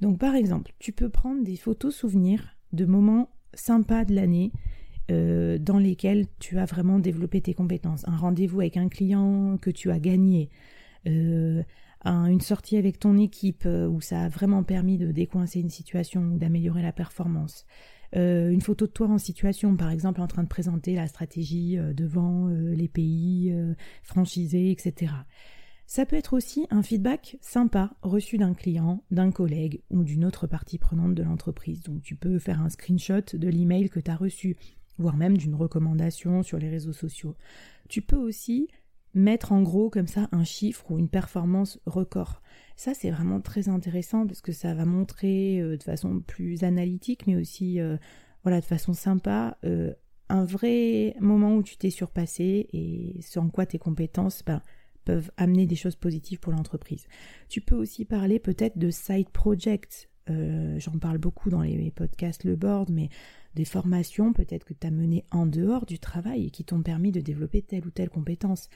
Donc 0.00 0.18
par 0.18 0.34
exemple, 0.34 0.72
tu 0.78 0.92
peux 0.92 1.08
prendre 1.08 1.42
des 1.42 1.56
photos 1.56 1.94
souvenirs 1.94 2.56
de 2.72 2.86
moments 2.86 3.28
sympas 3.54 4.04
de 4.04 4.14
l'année 4.14 4.52
euh, 5.10 5.58
dans 5.58 5.78
lesquels 5.78 6.26
tu 6.38 6.58
as 6.58 6.64
vraiment 6.64 6.98
développé 6.98 7.40
tes 7.40 7.54
compétences. 7.54 8.06
Un 8.08 8.16
rendez-vous 8.16 8.60
avec 8.60 8.76
un 8.76 8.88
client 8.88 9.58
que 9.58 9.70
tu 9.70 9.90
as 9.90 9.98
gagné, 9.98 10.48
euh, 11.06 11.62
une 12.04 12.40
sortie 12.40 12.76
avec 12.76 13.00
ton 13.00 13.18
équipe 13.18 13.66
où 13.66 14.00
ça 14.00 14.22
a 14.22 14.28
vraiment 14.28 14.62
permis 14.62 14.96
de 14.96 15.10
décoincer 15.10 15.58
une 15.58 15.70
situation 15.70 16.22
ou 16.22 16.38
d'améliorer 16.38 16.80
la 16.80 16.92
performance. 16.92 17.66
Euh, 18.14 18.50
une 18.50 18.60
photo 18.60 18.86
de 18.86 18.92
toi 18.92 19.08
en 19.08 19.18
situation, 19.18 19.76
par 19.76 19.90
exemple 19.90 20.20
en 20.20 20.26
train 20.26 20.42
de 20.42 20.48
présenter 20.48 20.94
la 20.94 21.08
stratégie 21.08 21.78
euh, 21.78 21.92
devant 21.92 22.48
euh, 22.48 22.74
les 22.74 22.88
pays 22.88 23.54
franchisés, 24.02 24.70
etc. 24.70 25.12
Ça 25.86 26.04
peut 26.04 26.16
être 26.16 26.32
aussi 26.32 26.66
un 26.70 26.82
feedback 26.82 27.38
sympa 27.40 27.94
reçu 28.02 28.38
d'un 28.38 28.54
client, 28.54 29.04
d'un 29.10 29.30
collègue 29.30 29.82
ou 29.90 30.02
d'une 30.02 30.24
autre 30.24 30.46
partie 30.46 30.78
prenante 30.78 31.14
de 31.14 31.22
l'entreprise. 31.22 31.82
Donc 31.82 32.02
tu 32.02 32.16
peux 32.16 32.38
faire 32.38 32.60
un 32.60 32.68
screenshot 32.68 33.22
de 33.34 33.48
l'email 33.48 33.88
que 33.88 34.00
tu 34.00 34.10
as 34.10 34.16
reçu, 34.16 34.56
voire 34.98 35.16
même 35.16 35.36
d'une 35.36 35.54
recommandation 35.54 36.42
sur 36.42 36.58
les 36.58 36.68
réseaux 36.68 36.92
sociaux. 36.92 37.36
Tu 37.88 38.02
peux 38.02 38.16
aussi 38.16 38.68
mettre 39.16 39.52
en 39.52 39.62
gros 39.62 39.90
comme 39.90 40.06
ça 40.06 40.28
un 40.30 40.44
chiffre 40.44 40.90
ou 40.90 40.98
une 40.98 41.08
performance 41.08 41.80
record. 41.86 42.42
Ça, 42.76 42.92
c'est 42.94 43.10
vraiment 43.10 43.40
très 43.40 43.68
intéressant 43.68 44.26
parce 44.26 44.42
que 44.42 44.52
ça 44.52 44.74
va 44.74 44.84
montrer 44.84 45.60
euh, 45.60 45.76
de 45.76 45.82
façon 45.82 46.20
plus 46.20 46.62
analytique, 46.62 47.26
mais 47.26 47.34
aussi 47.34 47.80
euh, 47.80 47.96
voilà, 48.44 48.60
de 48.60 48.66
façon 48.66 48.92
sympa, 48.92 49.56
euh, 49.64 49.94
un 50.28 50.44
vrai 50.44 51.16
moment 51.20 51.56
où 51.56 51.62
tu 51.62 51.78
t'es 51.78 51.90
surpassé 51.90 52.68
et 52.72 53.18
en 53.36 53.48
quoi 53.48 53.64
tes 53.64 53.78
compétences 53.78 54.42
ben, 54.44 54.60
peuvent 55.04 55.30
amener 55.36 55.66
des 55.66 55.76
choses 55.76 55.96
positives 55.96 56.38
pour 56.38 56.52
l'entreprise. 56.52 57.06
Tu 57.48 57.60
peux 57.60 57.76
aussi 57.76 58.04
parler 58.04 58.38
peut-être 58.38 58.76
de 58.76 58.90
side 58.90 59.30
projects. 59.30 60.10
J'en 60.28 60.98
parle 60.98 61.18
beaucoup 61.18 61.50
dans 61.50 61.62
les 61.62 61.92
podcasts 61.92 62.42
Le 62.42 62.56
Board, 62.56 62.90
mais 62.90 63.10
des 63.54 63.64
formations 63.64 64.32
peut-être 64.32 64.64
que 64.64 64.74
tu 64.74 64.86
as 64.86 64.90
menées 64.90 65.24
en 65.30 65.46
dehors 65.46 65.86
du 65.86 66.00
travail 66.00 66.46
et 66.46 66.50
qui 66.50 66.64
t'ont 66.64 66.82
permis 66.82 67.12
de 67.12 67.20
développer 67.20 67.62
telle 67.62 67.86
ou 67.86 67.90
telle 67.90 68.10
compétence. 68.10 68.68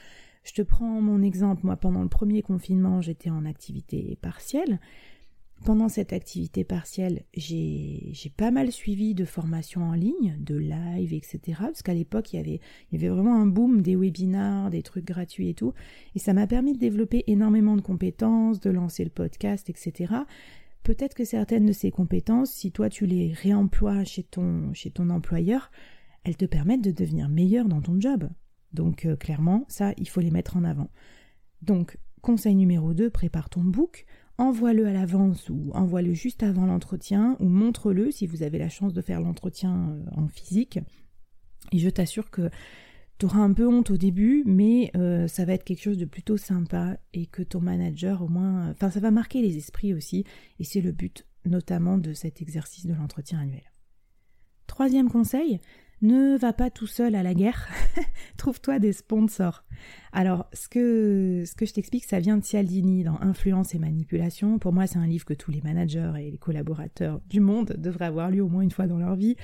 Je 0.43 0.53
te 0.53 0.61
prends 0.61 1.01
mon 1.01 1.21
exemple, 1.21 1.65
moi 1.65 1.77
pendant 1.77 2.01
le 2.01 2.09
premier 2.09 2.41
confinement 2.41 3.01
j'étais 3.01 3.29
en 3.29 3.45
activité 3.45 4.17
partielle. 4.21 4.79
Pendant 5.63 5.89
cette 5.89 6.11
activité 6.11 6.63
partielle, 6.63 7.23
j'ai 7.35 8.33
pas 8.35 8.49
mal 8.49 8.71
suivi 8.71 9.13
de 9.13 9.25
formations 9.25 9.83
en 9.83 9.93
ligne, 9.93 10.35
de 10.39 10.55
live, 10.55 11.13
etc. 11.13 11.39
Parce 11.59 11.83
qu'à 11.83 11.93
l'époque, 11.93 12.33
il 12.33 12.37
y, 12.37 12.39
avait, 12.39 12.59
il 12.91 12.99
y 12.99 13.05
avait 13.05 13.13
vraiment 13.13 13.35
un 13.35 13.45
boom 13.45 13.83
des 13.83 13.95
webinars, 13.95 14.71
des 14.71 14.81
trucs 14.81 15.05
gratuits 15.05 15.49
et 15.49 15.53
tout. 15.53 15.73
Et 16.15 16.19
ça 16.19 16.33
m'a 16.33 16.47
permis 16.47 16.73
de 16.73 16.79
développer 16.79 17.23
énormément 17.27 17.75
de 17.75 17.81
compétences, 17.81 18.59
de 18.59 18.71
lancer 18.71 19.03
le 19.03 19.11
podcast, 19.11 19.69
etc. 19.69 20.15
Peut-être 20.81 21.13
que 21.13 21.25
certaines 21.25 21.67
de 21.67 21.73
ces 21.73 21.91
compétences, 21.91 22.51
si 22.51 22.71
toi 22.71 22.89
tu 22.89 23.05
les 23.05 23.31
réemploies 23.31 24.03
chez 24.03 24.23
ton, 24.23 24.73
chez 24.73 24.89
ton 24.89 25.11
employeur, 25.11 25.69
elles 26.23 26.37
te 26.37 26.45
permettent 26.45 26.83
de 26.83 26.91
devenir 26.91 27.29
meilleur 27.29 27.67
dans 27.67 27.81
ton 27.81 28.01
job. 28.01 28.27
Donc 28.73 29.05
euh, 29.05 29.15
clairement, 29.15 29.65
ça, 29.67 29.93
il 29.97 30.07
faut 30.07 30.21
les 30.21 30.31
mettre 30.31 30.57
en 30.57 30.63
avant. 30.63 30.89
Donc, 31.61 31.97
conseil 32.21 32.55
numéro 32.55 32.93
2, 32.93 33.09
prépare 33.09 33.49
ton 33.49 33.63
book, 33.63 34.05
envoie-le 34.37 34.87
à 34.87 34.93
l'avance 34.93 35.49
ou 35.49 35.71
envoie-le 35.73 36.13
juste 36.13 36.43
avant 36.43 36.65
l'entretien 36.65 37.37
ou 37.39 37.47
montre-le 37.47 38.11
si 38.11 38.25
vous 38.25 38.43
avez 38.43 38.57
la 38.57 38.69
chance 38.69 38.93
de 38.93 39.01
faire 39.01 39.21
l'entretien 39.21 39.89
euh, 39.89 40.03
en 40.15 40.27
physique. 40.27 40.79
Et 41.71 41.79
je 41.79 41.89
t'assure 41.89 42.31
que 42.31 42.49
tu 43.19 43.25
auras 43.27 43.39
un 43.39 43.53
peu 43.53 43.67
honte 43.67 43.91
au 43.91 43.97
début, 43.97 44.43
mais 44.47 44.91
euh, 44.95 45.27
ça 45.27 45.45
va 45.45 45.53
être 45.53 45.63
quelque 45.63 45.83
chose 45.83 45.99
de 45.99 46.05
plutôt 46.05 46.37
sympa 46.37 46.97
et 47.13 47.27
que 47.27 47.43
ton 47.43 47.61
manager 47.61 48.23
au 48.23 48.27
moins... 48.27 48.71
Enfin, 48.71 48.89
ça 48.89 48.99
va 48.99 49.11
marquer 49.11 49.41
les 49.41 49.57
esprits 49.57 49.93
aussi 49.93 50.25
et 50.59 50.63
c'est 50.63 50.81
le 50.81 50.91
but 50.91 51.25
notamment 51.45 51.97
de 51.97 52.13
cet 52.13 52.41
exercice 52.41 52.85
de 52.85 52.93
l'entretien 52.93 53.39
annuel. 53.39 53.71
Troisième 54.67 55.09
conseil, 55.09 55.59
ne 56.01 56.37
va 56.37 56.53
pas 56.53 56.69
tout 56.69 56.87
seul 56.87 57.15
à 57.15 57.23
la 57.23 57.33
guerre, 57.33 57.67
trouve-toi 58.37 58.79
des 58.79 58.93
sponsors. 58.93 59.63
Alors, 60.11 60.47
ce 60.53 60.67
que, 60.67 61.43
ce 61.45 61.55
que 61.55 61.65
je 61.65 61.73
t'explique, 61.73 62.05
ça 62.05 62.19
vient 62.19 62.37
de 62.37 62.43
Cialdini 62.43 63.03
dans 63.03 63.19
Influence 63.21 63.75
et 63.75 63.79
Manipulation. 63.79 64.59
Pour 64.59 64.73
moi, 64.73 64.87
c'est 64.87 64.97
un 64.97 65.07
livre 65.07 65.25
que 65.25 65.33
tous 65.33 65.51
les 65.51 65.61
managers 65.61 66.13
et 66.19 66.31
les 66.31 66.37
collaborateurs 66.37 67.21
du 67.29 67.39
monde 67.39 67.75
devraient 67.77 68.05
avoir 68.05 68.29
lu 68.29 68.41
au 68.41 68.49
moins 68.49 68.61
une 68.61 68.71
fois 68.71 68.87
dans 68.87 68.97
leur 68.97 69.15
vie. 69.15 69.35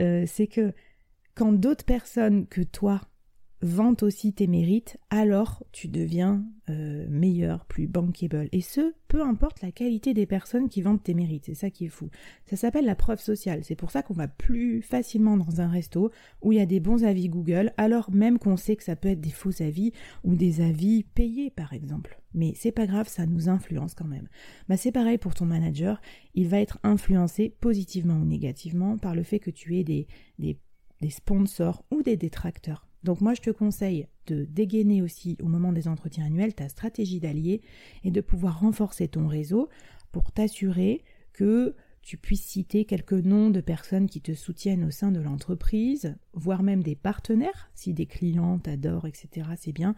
Euh, 0.00 0.24
c'est 0.26 0.46
que 0.46 0.72
quand 1.34 1.52
d'autres 1.52 1.84
personnes 1.84 2.46
que 2.46 2.62
toi 2.62 3.00
vante 3.62 4.02
aussi 4.02 4.32
tes 4.32 4.46
mérites, 4.46 4.96
alors 5.10 5.64
tu 5.72 5.88
deviens 5.88 6.44
euh, 6.70 7.06
meilleur, 7.08 7.66
plus 7.66 7.86
bankable. 7.86 8.48
Et 8.52 8.62
ce, 8.62 8.94
peu 9.08 9.22
importe 9.22 9.60
la 9.60 9.70
qualité 9.70 10.14
des 10.14 10.26
personnes 10.26 10.68
qui 10.68 10.82
vantent 10.82 11.02
tes 11.02 11.14
mérites. 11.14 11.46
C'est 11.46 11.54
ça 11.54 11.70
qui 11.70 11.86
est 11.86 11.90
fou. 11.90 12.08
Ça 12.46 12.56
s'appelle 12.56 12.86
la 12.86 12.94
preuve 12.94 13.20
sociale. 13.20 13.62
C'est 13.64 13.76
pour 13.76 13.90
ça 13.90 14.02
qu'on 14.02 14.14
va 14.14 14.28
plus 14.28 14.80
facilement 14.82 15.36
dans 15.36 15.60
un 15.60 15.68
resto 15.68 16.10
où 16.42 16.52
il 16.52 16.58
y 16.58 16.60
a 16.60 16.66
des 16.66 16.80
bons 16.80 17.04
avis 17.04 17.28
Google, 17.28 17.72
alors 17.76 18.10
même 18.10 18.38
qu'on 18.38 18.56
sait 18.56 18.76
que 18.76 18.84
ça 18.84 18.96
peut 18.96 19.08
être 19.08 19.20
des 19.20 19.30
faux 19.30 19.62
avis 19.62 19.92
ou 20.24 20.36
des 20.36 20.62
avis 20.62 21.02
payés, 21.02 21.50
par 21.50 21.74
exemple. 21.74 22.18
Mais 22.32 22.52
c'est 22.56 22.72
pas 22.72 22.86
grave, 22.86 23.08
ça 23.08 23.26
nous 23.26 23.48
influence 23.48 23.94
quand 23.94 24.06
même. 24.06 24.28
Bah 24.68 24.76
c'est 24.76 24.92
pareil 24.92 25.18
pour 25.18 25.34
ton 25.34 25.46
manager. 25.46 26.00
Il 26.34 26.48
va 26.48 26.60
être 26.60 26.78
influencé 26.82 27.54
positivement 27.60 28.14
ou 28.14 28.24
négativement 28.24 28.96
par 28.96 29.14
le 29.14 29.22
fait 29.22 29.40
que 29.40 29.50
tu 29.50 29.76
aies 29.78 29.84
des, 29.84 30.06
des 30.38 31.10
sponsors 31.10 31.84
ou 31.90 32.02
des 32.02 32.16
détracteurs. 32.16 32.86
Donc 33.04 33.20
moi 33.20 33.34
je 33.34 33.40
te 33.40 33.50
conseille 33.50 34.06
de 34.26 34.44
dégainer 34.44 35.02
aussi 35.02 35.36
au 35.42 35.46
moment 35.46 35.72
des 35.72 35.88
entretiens 35.88 36.26
annuels 36.26 36.54
ta 36.54 36.68
stratégie 36.68 37.20
d'allié 37.20 37.62
et 38.04 38.10
de 38.10 38.20
pouvoir 38.20 38.60
renforcer 38.60 39.08
ton 39.08 39.26
réseau 39.26 39.68
pour 40.12 40.32
t'assurer 40.32 41.02
que 41.32 41.74
tu 42.02 42.16
puisses 42.16 42.44
citer 42.44 42.84
quelques 42.84 43.12
noms 43.12 43.50
de 43.50 43.60
personnes 43.60 44.08
qui 44.08 44.20
te 44.20 44.32
soutiennent 44.32 44.84
au 44.84 44.90
sein 44.90 45.12
de 45.12 45.20
l'entreprise, 45.20 46.16
voire 46.32 46.62
même 46.62 46.82
des 46.82 46.96
partenaires, 46.96 47.70
si 47.74 47.92
des 47.92 48.06
clients 48.06 48.58
t'adorent, 48.58 49.06
etc. 49.06 49.50
C'est 49.56 49.72
bien. 49.72 49.94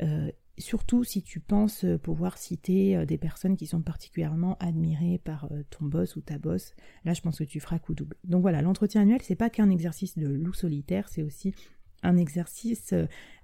Euh, 0.00 0.30
surtout 0.58 1.04
si 1.04 1.22
tu 1.22 1.40
penses 1.40 1.84
pouvoir 2.02 2.38
citer 2.38 2.96
euh, 2.96 3.06
des 3.06 3.18
personnes 3.18 3.56
qui 3.56 3.66
sont 3.66 3.82
particulièrement 3.82 4.56
admirées 4.60 5.18
par 5.18 5.50
euh, 5.50 5.62
ton 5.70 5.86
boss 5.86 6.16
ou 6.16 6.20
ta 6.20 6.38
boss, 6.38 6.74
là 7.04 7.14
je 7.14 7.20
pense 7.20 7.38
que 7.38 7.44
tu 7.44 7.60
feras 7.60 7.78
coup 7.78 7.94
double. 7.94 8.16
Donc 8.24 8.42
voilà, 8.42 8.62
l'entretien 8.62 9.02
annuel, 9.02 9.20
c'est 9.22 9.34
pas 9.34 9.50
qu'un 9.50 9.70
exercice 9.70 10.16
de 10.16 10.28
loup 10.28 10.52
solitaire, 10.52 11.08
c'est 11.08 11.22
aussi 11.22 11.54
un 12.02 12.16
exercice 12.16 12.94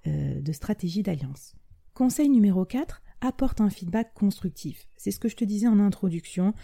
euh, 0.06 0.40
de 0.40 0.52
stratégie 0.52 1.02
d'alliance. 1.02 1.54
Conseil 1.94 2.28
numéro 2.28 2.64
4, 2.64 3.02
apporte 3.20 3.60
un 3.60 3.70
feedback 3.70 4.12
constructif. 4.14 4.86
C'est 4.96 5.10
ce 5.10 5.18
que 5.18 5.28
je 5.28 5.36
te 5.36 5.44
disais 5.44 5.66
en 5.66 5.80
introduction. 5.80 6.54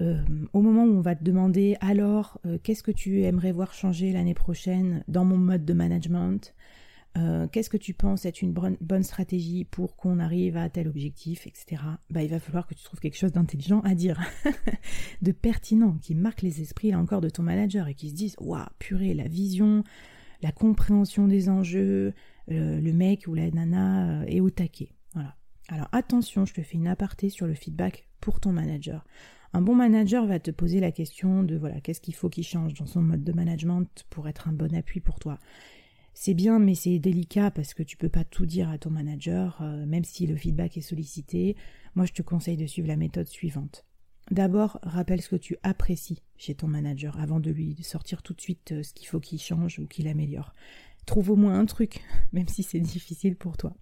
Euh, 0.00 0.22
au 0.52 0.62
moment 0.62 0.84
où 0.84 0.96
on 0.96 1.00
va 1.00 1.14
te 1.14 1.22
demander 1.22 1.76
alors 1.80 2.40
euh, 2.46 2.58
qu'est-ce 2.62 2.82
que 2.82 2.90
tu 2.90 3.22
aimerais 3.22 3.52
voir 3.52 3.74
changer 3.74 4.10
l'année 4.10 4.34
prochaine 4.34 5.04
dans 5.06 5.24
mon 5.24 5.36
mode 5.36 5.64
de 5.64 5.74
management, 5.74 6.54
qu'est-ce 7.52 7.68
que 7.68 7.76
tu 7.76 7.92
penses 7.92 8.24
être 8.24 8.40
une 8.40 8.54
bonne 8.54 9.02
stratégie 9.02 9.66
pour 9.66 9.96
qu'on 9.96 10.18
arrive 10.18 10.56
à 10.56 10.70
tel 10.70 10.88
objectif, 10.88 11.46
etc. 11.46 11.82
Bah, 12.08 12.22
il 12.22 12.30
va 12.30 12.40
falloir 12.40 12.66
que 12.66 12.72
tu 12.72 12.82
trouves 12.82 13.00
quelque 13.00 13.18
chose 13.18 13.32
d'intelligent 13.32 13.80
à 13.80 13.94
dire, 13.94 14.18
de 15.20 15.30
pertinent, 15.30 15.98
qui 16.00 16.14
marque 16.14 16.40
les 16.40 16.62
esprits 16.62 16.90
là 16.90 16.98
encore 16.98 17.20
de 17.20 17.28
ton 17.28 17.42
manager 17.42 17.86
et 17.86 17.94
qui 17.94 18.08
se 18.08 18.14
dise 18.14 18.34
waouh 18.40 18.64
purée 18.78 19.12
la 19.12 19.28
vision, 19.28 19.84
la 20.42 20.52
compréhension 20.52 21.28
des 21.28 21.48
enjeux, 21.48 22.14
euh, 22.50 22.80
le 22.80 22.92
mec 22.92 23.26
ou 23.26 23.34
la 23.34 23.50
nana 23.50 24.22
euh, 24.22 24.24
est 24.26 24.40
au 24.40 24.50
taquet. 24.50 24.90
Alors 25.68 25.88
attention, 25.92 26.44
je 26.44 26.52
te 26.52 26.60
fais 26.60 26.76
une 26.76 26.88
aparté 26.88 27.30
sur 27.30 27.46
le 27.46 27.54
feedback 27.54 28.08
pour 28.20 28.40
ton 28.40 28.52
manager. 28.52 29.06
Un 29.54 29.62
bon 29.62 29.74
manager 29.74 30.26
va 30.26 30.40
te 30.40 30.50
poser 30.50 30.80
la 30.80 30.92
question 30.92 31.44
de 31.44 31.56
voilà, 31.56 31.80
qu'est-ce 31.80 32.00
qu'il 32.00 32.14
faut 32.14 32.28
qu'il 32.28 32.44
change 32.44 32.74
dans 32.74 32.86
son 32.86 33.00
mode 33.00 33.22
de 33.22 33.32
management 33.32 33.86
pour 34.10 34.28
être 34.28 34.48
un 34.48 34.52
bon 34.52 34.74
appui 34.74 35.00
pour 35.00 35.18
toi. 35.18 35.38
C'est 36.14 36.34
bien, 36.34 36.58
mais 36.58 36.74
c'est 36.74 36.98
délicat 36.98 37.50
parce 37.50 37.74
que 37.74 37.82
tu 37.82 37.96
peux 37.96 38.08
pas 38.08 38.24
tout 38.24 38.44
dire 38.44 38.68
à 38.68 38.78
ton 38.78 38.90
manager, 38.90 39.58
euh, 39.62 39.86
même 39.86 40.04
si 40.04 40.26
le 40.26 40.36
feedback 40.36 40.76
est 40.76 40.82
sollicité. 40.82 41.56
Moi, 41.94 42.06
je 42.06 42.12
te 42.12 42.22
conseille 42.22 42.56
de 42.56 42.66
suivre 42.66 42.88
la 42.88 42.96
méthode 42.96 43.28
suivante. 43.28 43.86
D'abord, 44.30 44.78
rappelle 44.82 45.20
ce 45.20 45.28
que 45.28 45.36
tu 45.36 45.56
apprécies 45.62 46.22
chez 46.36 46.54
ton 46.54 46.68
manager 46.68 47.18
avant 47.18 47.40
de 47.40 47.50
lui 47.50 47.76
sortir 47.82 48.22
tout 48.22 48.34
de 48.34 48.40
suite 48.40 48.72
euh, 48.72 48.82
ce 48.82 48.94
qu'il 48.94 49.06
faut 49.06 49.20
qu'il 49.20 49.40
change 49.40 49.78
ou 49.78 49.86
qu'il 49.86 50.08
améliore. 50.08 50.54
Trouve 51.06 51.30
au 51.30 51.36
moins 51.36 51.58
un 51.58 51.66
truc, 51.66 52.00
même 52.32 52.48
si 52.48 52.62
c'est 52.62 52.80
difficile 52.80 53.36
pour 53.36 53.56
toi. 53.56 53.74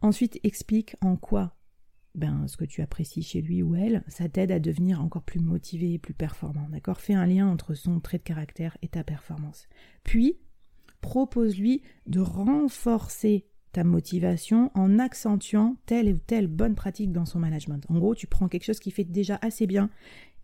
Ensuite, 0.00 0.40
explique 0.42 0.96
en 1.00 1.16
quoi 1.16 1.54
ben, 2.14 2.48
ce 2.48 2.56
que 2.56 2.64
tu 2.64 2.82
apprécies 2.82 3.22
chez 3.22 3.40
lui 3.40 3.62
ou 3.62 3.76
elle, 3.76 4.02
ça 4.08 4.28
t'aide 4.28 4.50
à 4.50 4.58
devenir 4.58 5.00
encore 5.00 5.22
plus 5.22 5.40
motivé 5.40 5.92
et 5.92 5.98
plus 5.98 6.14
performant. 6.14 6.68
D'accord? 6.70 7.00
Fais 7.00 7.14
un 7.14 7.26
lien 7.26 7.46
entre 7.46 7.74
son 7.74 8.00
trait 8.00 8.18
de 8.18 8.24
caractère 8.24 8.76
et 8.82 8.88
ta 8.88 9.04
performance. 9.04 9.68
Puis, 10.02 10.38
propose-lui 11.00 11.82
de 12.06 12.20
renforcer 12.20 13.46
ta 13.72 13.84
motivation 13.84 14.70
en 14.74 14.98
accentuant 14.98 15.76
telle 15.86 16.12
ou 16.12 16.18
telle 16.18 16.46
bonne 16.46 16.74
pratique 16.74 17.12
dans 17.12 17.24
son 17.24 17.38
management. 17.38 17.84
En 17.88 17.98
gros, 17.98 18.14
tu 18.14 18.26
prends 18.26 18.48
quelque 18.48 18.64
chose 18.64 18.80
qui 18.80 18.90
fait 18.90 19.04
déjà 19.04 19.38
assez 19.42 19.66
bien 19.66 19.90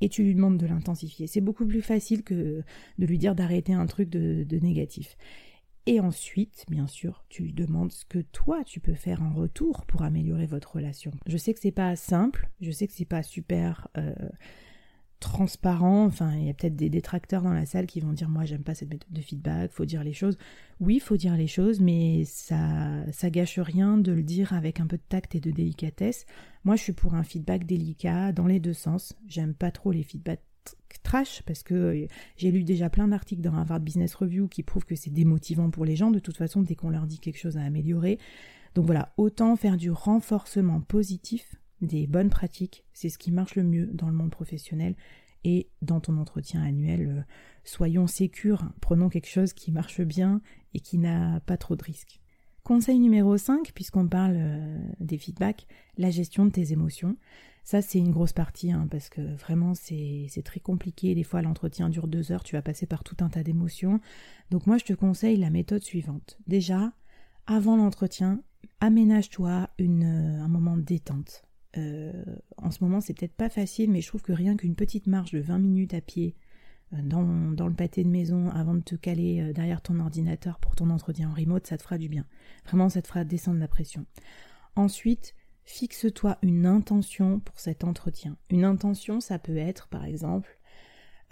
et 0.01 0.09
tu 0.09 0.23
lui 0.23 0.35
demandes 0.35 0.59
de 0.59 0.67
l'intensifier. 0.67 1.27
C'est 1.27 1.41
beaucoup 1.41 1.67
plus 1.67 1.83
facile 1.83 2.23
que 2.23 2.63
de 2.99 3.07
lui 3.07 3.19
dire 3.19 3.35
d'arrêter 3.35 3.73
un 3.73 3.87
truc 3.87 4.11
de, 4.11 4.59
négatif. 4.59 5.17
Et 5.87 6.01
ensuite, 6.01 6.65
bien 6.71 6.87
sûr, 6.87 7.25
tu 7.29 7.43
lui 7.43 7.53
demandes 7.53 7.93
ce 7.93 8.05
que 8.07 8.19
toi 8.19 8.65
tu 8.65 8.81
peux 8.81 8.95
faire 8.95 9.23
en 9.23 9.35
retour 9.35 9.85
pour 9.87 10.03
améliorer 10.03 10.47
votre 10.47 10.77
relation. 10.77 11.13
Je 11.27 11.37
sais 11.37 11.53
que 11.53 11.61
c'est 11.61 11.73
pas 11.73 11.95
simple, 11.95 12.49
je 12.61 12.71
sais 12.71 12.87
que 12.87 12.95
c'est 12.95 13.05
pas 13.05 13.23
super 13.23 13.89
euh, 13.99 14.15
transparent. 15.25 16.05
Enfin, 16.05 16.35
il 16.37 16.45
y 16.45 16.51
a 16.51 16.55
peut-être 16.55 16.77
des 16.77 16.91
détracteurs 16.91 17.43
dans 17.43 17.53
la 17.53 17.67
salle 17.67 17.87
qui 17.87 18.01
vont 18.01 18.13
dire 18.13 18.29
moi 18.29 18.45
j'aime 18.45 18.63
pas 18.63 18.75
cette 18.75 18.91
méthode 18.91 19.13
de 19.13 19.21
feedback, 19.21 19.73
faut 19.73 19.85
dire 19.85 20.05
les 20.05 20.13
choses. 20.13 20.39
Oui, 20.81 21.01
faut 21.01 21.17
dire 21.17 21.37
les 21.37 21.47
choses, 21.47 21.81
mais 21.81 22.25
ça 22.25 23.05
ça 23.13 23.31
gâche 23.31 23.59
rien 23.59 23.99
de 23.99 24.13
le 24.13 24.23
dire 24.23 24.53
avec 24.53 24.81
un 24.81 24.87
peu 24.87 24.97
de 24.97 25.03
tact 25.09 25.35
et 25.35 25.41
de 25.41 25.51
délicatesse. 25.51 26.27
Moi, 26.65 26.77
je 26.77 26.83
suis 26.83 26.93
pour 26.93 27.15
un 27.15 27.25
feedback 27.25 27.67
délicat 27.67 28.33
dans 28.33 28.47
les 28.47 28.61
deux 28.61 28.73
sens. 28.75 29.15
J'aime 29.27 29.55
pas 29.55 29.71
trop 29.71 29.93
les 29.93 30.03
feedbacks 30.03 30.43
trash 31.03 31.43
parce 31.43 31.63
que 31.63 31.75
euh, 31.75 32.07
j'ai 32.37 32.51
lu 32.51 32.65
déjà 32.65 32.89
plein 32.89 33.09
d'articles 33.09 33.43
dans 33.43 33.55
Harvard 33.55 33.81
Business 33.81 34.15
Review 34.15 34.49
qui 34.49 34.63
prouvent 34.63 34.85
que 34.85 34.97
c'est 34.97 35.11
démotivant 35.11 35.71
pour 35.71 35.85
les 35.85 35.97
gens 35.97 36.11
de 36.11 36.19
toute 36.19 36.37
façon 36.37 36.63
dès 36.63 36.75
qu'on 36.75 36.91
leur 36.91 37.07
dit 37.07 37.19
quelque 37.19 37.39
chose 37.39 37.57
à 37.57 37.63
améliorer. 37.63 38.19
Donc 38.75 38.87
voilà, 38.87 39.13
autant 39.17 39.55
faire 39.57 39.77
du 39.77 39.91
renforcement 39.91 40.81
positif 40.81 41.55
des 41.85 42.07
bonnes 42.07 42.31
pratiques, 42.31 42.85
c'est 42.93 43.09
ce 43.09 43.19
qui 43.19 43.31
marche 43.31 43.55
le 43.55 43.65
mieux 43.65 43.87
dans 43.87 44.09
le 44.09 44.15
monde 44.15 44.31
professionnel 44.31 44.95
et 45.45 45.69
dans 45.83 46.01
ton 46.01 46.17
entretien 46.17 46.63
annuel. 46.63 47.09
Euh, 47.09 47.23
soyons 47.65 48.07
sécures, 48.07 48.71
prenons 48.81 49.09
quelque 49.09 49.29
chose 49.29 49.53
qui 49.53 49.73
marche 49.73 50.01
bien 50.01 50.41
et 50.73 50.81
qui 50.81 50.99
n'a 50.99 51.41
pas 51.41 51.57
trop 51.57 51.77
de 51.77 51.83
risques. 51.83 52.21
Conseil 52.63 52.99
numéro 52.99 53.37
5, 53.37 53.73
puisqu'on 53.75 54.09
parle 54.09 54.37
euh, 54.37 54.79
des 54.99 55.19
feedbacks, 55.19 55.67
la 55.99 56.11
gestion 56.11 56.47
de 56.47 56.51
tes 56.51 56.73
émotions. 56.73 57.17
Ça, 57.63 57.81
c'est 57.81 57.99
une 57.99 58.11
grosse 58.11 58.33
partie, 58.33 58.73
hein, 58.73 58.89
parce 58.91 59.09
que 59.09 59.23
vraiment, 59.37 59.75
c'est 59.75 60.43
très 60.45 60.61
compliqué. 60.61 61.15
Des 61.15 61.25
fois, 61.25 61.41
l'entretien 61.41 61.89
dure 61.89 62.09
deux 62.09 62.31
heures, 62.31 62.43
tu 62.43 62.57
vas 62.57 62.63
passer 62.63 62.87
par 62.87 63.05
tout 63.05 63.17
un 63.21 63.29
tas 63.29 63.43
d'émotions. 63.43 64.01
Donc 64.51 64.67
moi, 64.67 64.77
je 64.77 64.85
te 64.85 64.93
conseille 64.93 65.39
la 65.39 65.49
méthode 65.49 65.83
suivante. 65.83 66.39
Déjà, 66.47 66.93
avant 67.47 67.77
l'entretien, 67.77 68.43
aménage-toi 68.81 69.71
un 69.79 70.49
moment 70.49 70.77
de 70.77 70.83
détente. 70.83 71.45
Euh, 71.77 72.13
en 72.57 72.71
ce 72.71 72.83
moment, 72.83 73.01
c'est 73.01 73.15
peut-être 73.15 73.35
pas 73.35 73.49
facile, 73.49 73.91
mais 73.91 74.01
je 74.01 74.09
trouve 74.09 74.23
que 74.23 74.33
rien 74.33 74.57
qu'une 74.57 74.75
petite 74.75 75.07
marche 75.07 75.33
de 75.33 75.41
20 75.41 75.59
minutes 75.59 75.95
à 75.95 76.01
pied 76.01 76.37
euh, 76.93 76.99
dans, 77.03 77.23
le 77.23 77.75
pâté 77.75 78.05
de 78.05 78.09
maison 78.09 78.51
avant 78.51 78.75
de 78.75 78.83
te 78.83 78.95
caler 78.95 79.41
euh, 79.41 79.53
derrière 79.53 79.83
ton 79.83 79.99
ordinateur 80.01 80.59
pour 80.59 80.77
ton 80.77 80.91
entretien 80.91 81.31
en 81.31 81.35
remote, 81.35 81.67
ça 81.67 81.77
te 81.77 81.83
fera 81.83 81.99
du 81.99 82.09
bien. 82.09 82.27
Vraiment, 82.65 82.89
ça 82.89 83.03
te 83.03 83.09
fera 83.09 83.25
descendre 83.25 83.59
la 83.59 83.69
pression. 83.69 84.07
Ensuite, 84.77 85.35
fixe-toi 85.65 86.39
une 86.43 86.67
intention 86.67 87.41
pour 87.41 87.59
cet 87.59 87.85
entretien. 87.85 88.37
Une 88.51 88.65
intention, 88.65 89.21
ça 89.21 89.39
peut 89.39 89.57
être, 89.57 89.89
par 89.89 90.05
exemple, 90.05 90.59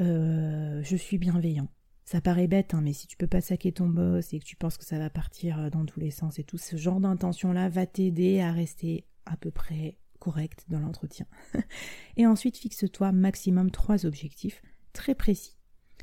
je 0.00 0.96
suis 0.96 1.16
bienveillant. 1.16 1.68
Ça 2.04 2.20
paraît 2.20 2.49
bête, 2.49 2.75
hein, 2.75 2.80
mais 2.82 2.92
si 2.92 3.06
tu 3.06 3.16
peux 3.16 3.28
pas 3.28 3.40
saquer 3.40 3.70
ton 3.70 3.88
boss 3.88 4.32
et 4.34 4.40
que 4.40 4.44
tu 4.44 4.56
penses 4.56 4.76
que 4.76 4.84
ça 4.84 4.99
va 4.99 5.11
partir 5.11 5.70
dans 5.70 5.87
tous 5.87 6.00
les 6.00 6.11
sens 6.11 6.40
et 6.40 6.44
tout, 6.44 6.58
ce 6.58 6.76
genre 6.76 6.99
d'intention-là 6.99 7.68
va 7.68 7.87
t'aider 7.87 8.40
à 8.40 8.50
rester 8.50 9.06
à 9.26 9.37
peu 9.37 9.52
près 9.52 9.96
correct 10.22 10.66
dans 10.68 10.78
l'entretien. 10.78 11.26
et 12.16 12.28
ensuite, 12.28 12.56
fixe-toi 12.56 13.10
maximum 13.10 13.72
trois 13.72 14.06
objectifs 14.06 14.62
très 14.92 15.16
précis. 15.16 15.56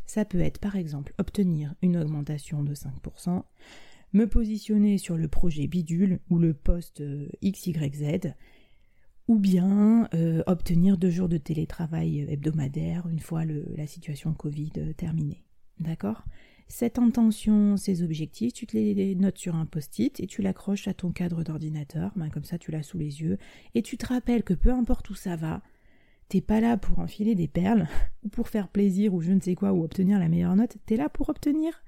Ça 0.05 0.25
peut 0.25 0.41
être 0.41 0.59
par 0.59 0.75
exemple 0.75 1.13
obtenir 1.19 1.73
une 1.81 1.95
augmentation 1.95 2.61
de 2.61 2.75
5%, 2.75 3.43
me 4.11 4.25
positionner 4.27 4.97
sur 4.97 5.15
le 5.15 5.29
projet 5.29 5.67
bidule 5.67 6.19
ou 6.29 6.37
le 6.37 6.53
poste 6.53 6.99
euh, 6.99 7.29
XYZ, 7.45 8.33
ou 9.29 9.39
bien 9.39 10.09
euh, 10.13 10.43
obtenir 10.47 10.97
deux 10.97 11.11
jours 11.11 11.29
de 11.29 11.37
télétravail 11.37 12.25
hebdomadaire 12.27 13.07
une 13.07 13.19
fois 13.21 13.45
la 13.45 13.87
situation 13.87 14.33
Covid 14.33 14.71
euh, 14.79 14.91
terminée. 14.91 15.45
D'accord? 15.79 16.25
Cette 16.69 16.99
intention, 16.99 17.77
ces 17.77 18.03
objectifs, 18.03 18.53
tu 18.53 18.67
te 18.67 18.77
les 18.77 19.15
notes 19.15 19.39
sur 19.39 19.55
un 19.55 19.65
post-it 19.65 20.19
et 20.19 20.27
tu 20.27 20.43
l'accroches 20.43 20.87
à 20.87 20.93
ton 20.93 21.11
cadre 21.11 21.43
d'ordinateur, 21.43 22.11
ben 22.15 22.29
comme 22.29 22.43
ça 22.43 22.59
tu 22.59 22.69
l'as 22.69 22.83
sous 22.83 22.99
les 22.99 23.21
yeux, 23.21 23.39
et 23.73 23.81
tu 23.81 23.97
te 23.97 24.05
rappelles 24.05 24.43
que 24.43 24.53
peu 24.53 24.71
importe 24.71 25.09
où 25.09 25.15
ça 25.15 25.35
va, 25.35 25.63
t'es 26.29 26.41
pas 26.41 26.61
là 26.61 26.77
pour 26.77 26.99
enfiler 26.99 27.33
des 27.33 27.47
perles, 27.47 27.87
ou 28.23 28.29
pour 28.29 28.49
faire 28.49 28.67
plaisir, 28.67 29.15
ou 29.15 29.21
je 29.21 29.31
ne 29.31 29.41
sais 29.41 29.55
quoi, 29.55 29.73
ou 29.73 29.83
obtenir 29.83 30.19
la 30.19 30.29
meilleure 30.29 30.55
note, 30.55 30.77
t'es 30.85 30.95
là 30.95 31.09
pour 31.09 31.29
obtenir 31.29 31.83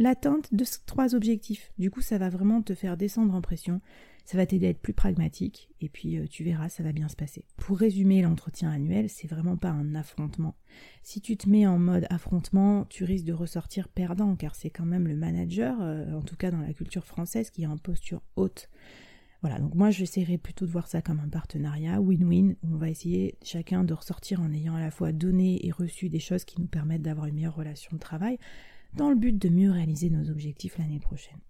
l'atteinte 0.00 0.52
de 0.52 0.64
ces 0.64 0.80
trois 0.84 1.14
objectifs. 1.14 1.72
Du 1.78 1.92
coup, 1.92 2.02
ça 2.02 2.18
va 2.18 2.28
vraiment 2.28 2.60
te 2.60 2.74
faire 2.74 2.96
descendre 2.96 3.34
en 3.34 3.40
pression, 3.40 3.80
ça 4.24 4.38
va 4.38 4.46
t'aider 4.46 4.66
à 4.66 4.70
être 4.70 4.80
plus 4.80 4.94
pragmatique, 4.94 5.70
et 5.80 5.88
puis 5.88 6.16
euh, 6.16 6.26
tu 6.26 6.44
verras, 6.44 6.68
ça 6.68 6.82
va 6.82 6.92
bien 6.92 7.08
se 7.08 7.16
passer. 7.16 7.44
Pour 7.56 7.78
résumer, 7.78 8.22
l'entretien 8.22 8.70
annuel, 8.70 9.10
c'est 9.10 9.28
vraiment 9.28 9.56
pas 9.56 9.70
un 9.70 9.94
affrontement. 9.94 10.56
Si 11.02 11.20
tu 11.20 11.36
te 11.36 11.48
mets 11.48 11.66
en 11.66 11.78
mode 11.78 12.06
affrontement, 12.08 12.86
tu 12.88 13.04
risques 13.04 13.26
de 13.26 13.34
ressortir 13.34 13.88
perdant, 13.88 14.34
car 14.34 14.54
c'est 14.54 14.70
quand 14.70 14.86
même 14.86 15.06
le 15.06 15.16
manager, 15.16 15.76
euh, 15.80 16.12
en 16.14 16.22
tout 16.22 16.36
cas 16.36 16.50
dans 16.50 16.60
la 16.60 16.72
culture 16.72 17.04
française, 17.04 17.50
qui 17.50 17.64
est 17.64 17.66
en 17.66 17.76
posture 17.76 18.22
haute. 18.36 18.70
Voilà, 19.42 19.58
donc 19.58 19.74
moi 19.74 19.90
j'essaierai 19.90 20.38
plutôt 20.38 20.64
de 20.64 20.70
voir 20.70 20.86
ça 20.86 21.02
comme 21.02 21.20
un 21.20 21.28
partenariat 21.28 22.00
win-win, 22.00 22.56
où 22.62 22.74
on 22.74 22.78
va 22.78 22.88
essayer 22.88 23.36
chacun 23.42 23.84
de 23.84 23.92
ressortir 23.92 24.40
en 24.40 24.50
ayant 24.52 24.74
à 24.74 24.80
la 24.80 24.90
fois 24.90 25.12
donné 25.12 25.66
et 25.66 25.70
reçu 25.70 26.08
des 26.08 26.18
choses 26.18 26.46
qui 26.46 26.58
nous 26.62 26.66
permettent 26.66 27.02
d'avoir 27.02 27.26
une 27.26 27.34
meilleure 27.34 27.54
relation 27.54 27.90
de 27.92 28.00
travail, 28.00 28.38
dans 28.94 29.10
le 29.10 29.16
but 29.16 29.36
de 29.36 29.50
mieux 29.50 29.70
réaliser 29.70 30.08
nos 30.08 30.30
objectifs 30.30 30.78
l'année 30.78 30.98
prochaine. 30.98 31.40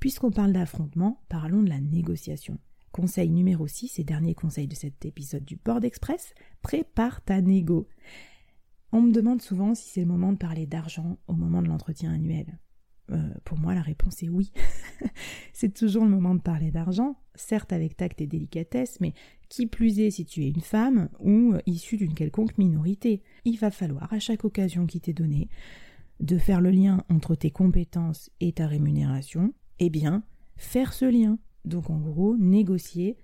Puisqu'on 0.00 0.30
parle 0.30 0.52
d'affrontement, 0.52 1.20
parlons 1.28 1.62
de 1.62 1.68
la 1.68 1.78
négociation. 1.78 2.58
Conseil 2.90 3.28
numéro 3.28 3.66
6 3.66 3.98
et 3.98 4.04
dernier 4.04 4.34
conseil 4.34 4.66
de 4.66 4.74
cet 4.74 5.04
épisode 5.04 5.44
du 5.44 5.56
Board 5.56 5.84
Express, 5.84 6.34
prépare 6.62 7.22
ta 7.22 7.42
négo. 7.42 7.86
On 8.92 9.02
me 9.02 9.12
demande 9.12 9.42
souvent 9.42 9.74
si 9.74 9.90
c'est 9.90 10.00
le 10.00 10.06
moment 10.06 10.32
de 10.32 10.38
parler 10.38 10.66
d'argent 10.66 11.18
au 11.28 11.34
moment 11.34 11.60
de 11.60 11.68
l'entretien 11.68 12.12
annuel. 12.12 12.58
Euh, 13.10 13.28
pour 13.44 13.58
moi, 13.58 13.74
la 13.74 13.82
réponse 13.82 14.22
est 14.22 14.30
oui. 14.30 14.52
c'est 15.52 15.74
toujours 15.74 16.04
le 16.04 16.10
moment 16.10 16.34
de 16.34 16.40
parler 16.40 16.70
d'argent, 16.70 17.16
certes 17.34 17.72
avec 17.72 17.96
tact 17.96 18.22
et 18.22 18.26
délicatesse, 18.26 19.00
mais 19.00 19.12
qui 19.50 19.66
plus 19.66 20.00
est 20.00 20.10
si 20.10 20.24
tu 20.24 20.44
es 20.44 20.48
une 20.48 20.62
femme 20.62 21.10
ou 21.18 21.54
issue 21.66 21.98
d'une 21.98 22.14
quelconque 22.14 22.56
minorité. 22.56 23.22
Il 23.44 23.58
va 23.58 23.70
falloir, 23.70 24.10
à 24.12 24.18
chaque 24.18 24.46
occasion 24.46 24.86
qui 24.86 25.00
t'est 25.00 25.12
donnée, 25.12 25.50
de 26.20 26.38
faire 26.38 26.60
le 26.60 26.70
lien 26.70 27.04
entre 27.10 27.34
tes 27.34 27.50
compétences 27.50 28.30
et 28.40 28.52
ta 28.52 28.66
rémunération, 28.66 29.52
eh 29.80 29.90
bien, 29.90 30.22
faire 30.56 30.92
ce 30.92 31.04
lien. 31.06 31.38
Donc 31.64 31.90
en 31.90 31.98
gros, 31.98 32.36
négocier 32.36 33.16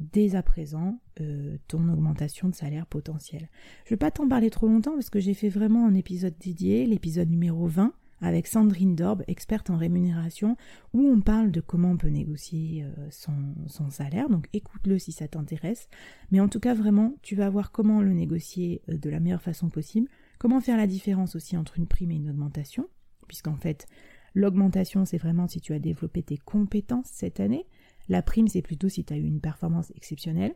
dès 0.00 0.34
à 0.34 0.42
présent 0.42 1.00
euh, 1.20 1.56
ton 1.68 1.88
augmentation 1.88 2.48
de 2.48 2.54
salaire 2.54 2.86
potentiel. 2.86 3.48
Je 3.84 3.88
ne 3.88 3.90
vais 3.90 3.98
pas 3.98 4.10
t'en 4.10 4.28
parler 4.28 4.50
trop 4.50 4.66
longtemps 4.66 4.94
parce 4.94 5.10
que 5.10 5.20
j'ai 5.20 5.34
fait 5.34 5.48
vraiment 5.48 5.86
un 5.86 5.94
épisode 5.94 6.34
dédié, 6.38 6.86
l'épisode 6.86 7.30
numéro 7.30 7.66
20, 7.66 7.92
avec 8.20 8.46
Sandrine 8.46 8.94
Dorb, 8.94 9.22
experte 9.26 9.68
en 9.68 9.76
rémunération, 9.76 10.56
où 10.94 11.00
on 11.06 11.20
parle 11.20 11.50
de 11.50 11.60
comment 11.60 11.90
on 11.90 11.96
peut 11.96 12.08
négocier 12.08 12.84
euh, 12.84 13.08
son, 13.10 13.54
son, 13.66 13.90
salaire. 13.90 14.28
Donc 14.28 14.48
écoute-le 14.52 14.98
si 14.98 15.12
ça 15.12 15.28
t'intéresse. 15.28 15.88
Mais 16.30 16.40
en 16.40 16.48
tout 16.48 16.60
cas, 16.60 16.74
vraiment, 16.74 17.14
tu 17.22 17.34
vas 17.34 17.50
voir 17.50 17.72
comment 17.72 18.00
le 18.00 18.12
négocier 18.12 18.80
euh, 18.88 18.96
de 18.96 19.10
la 19.10 19.20
meilleure 19.20 19.42
façon 19.42 19.68
possible, 19.68 20.08
comment 20.38 20.60
faire 20.60 20.76
la 20.76 20.86
différence 20.86 21.36
aussi 21.36 21.56
entre 21.56 21.78
une 21.78 21.86
prime 21.86 22.12
et 22.12 22.16
une 22.16 22.30
augmentation, 22.30 22.88
puisqu'en 23.26 23.56
fait, 23.56 23.86
L'augmentation, 24.34 25.04
c'est 25.04 25.18
vraiment 25.18 25.46
si 25.46 25.60
tu 25.60 25.72
as 25.72 25.78
développé 25.78 26.22
tes 26.22 26.38
compétences 26.38 27.08
cette 27.10 27.40
année. 27.40 27.66
La 28.08 28.22
prime, 28.22 28.48
c'est 28.48 28.62
plutôt 28.62 28.88
si 28.88 29.04
tu 29.04 29.12
as 29.12 29.16
eu 29.16 29.24
une 29.24 29.40
performance 29.40 29.92
exceptionnelle. 29.94 30.54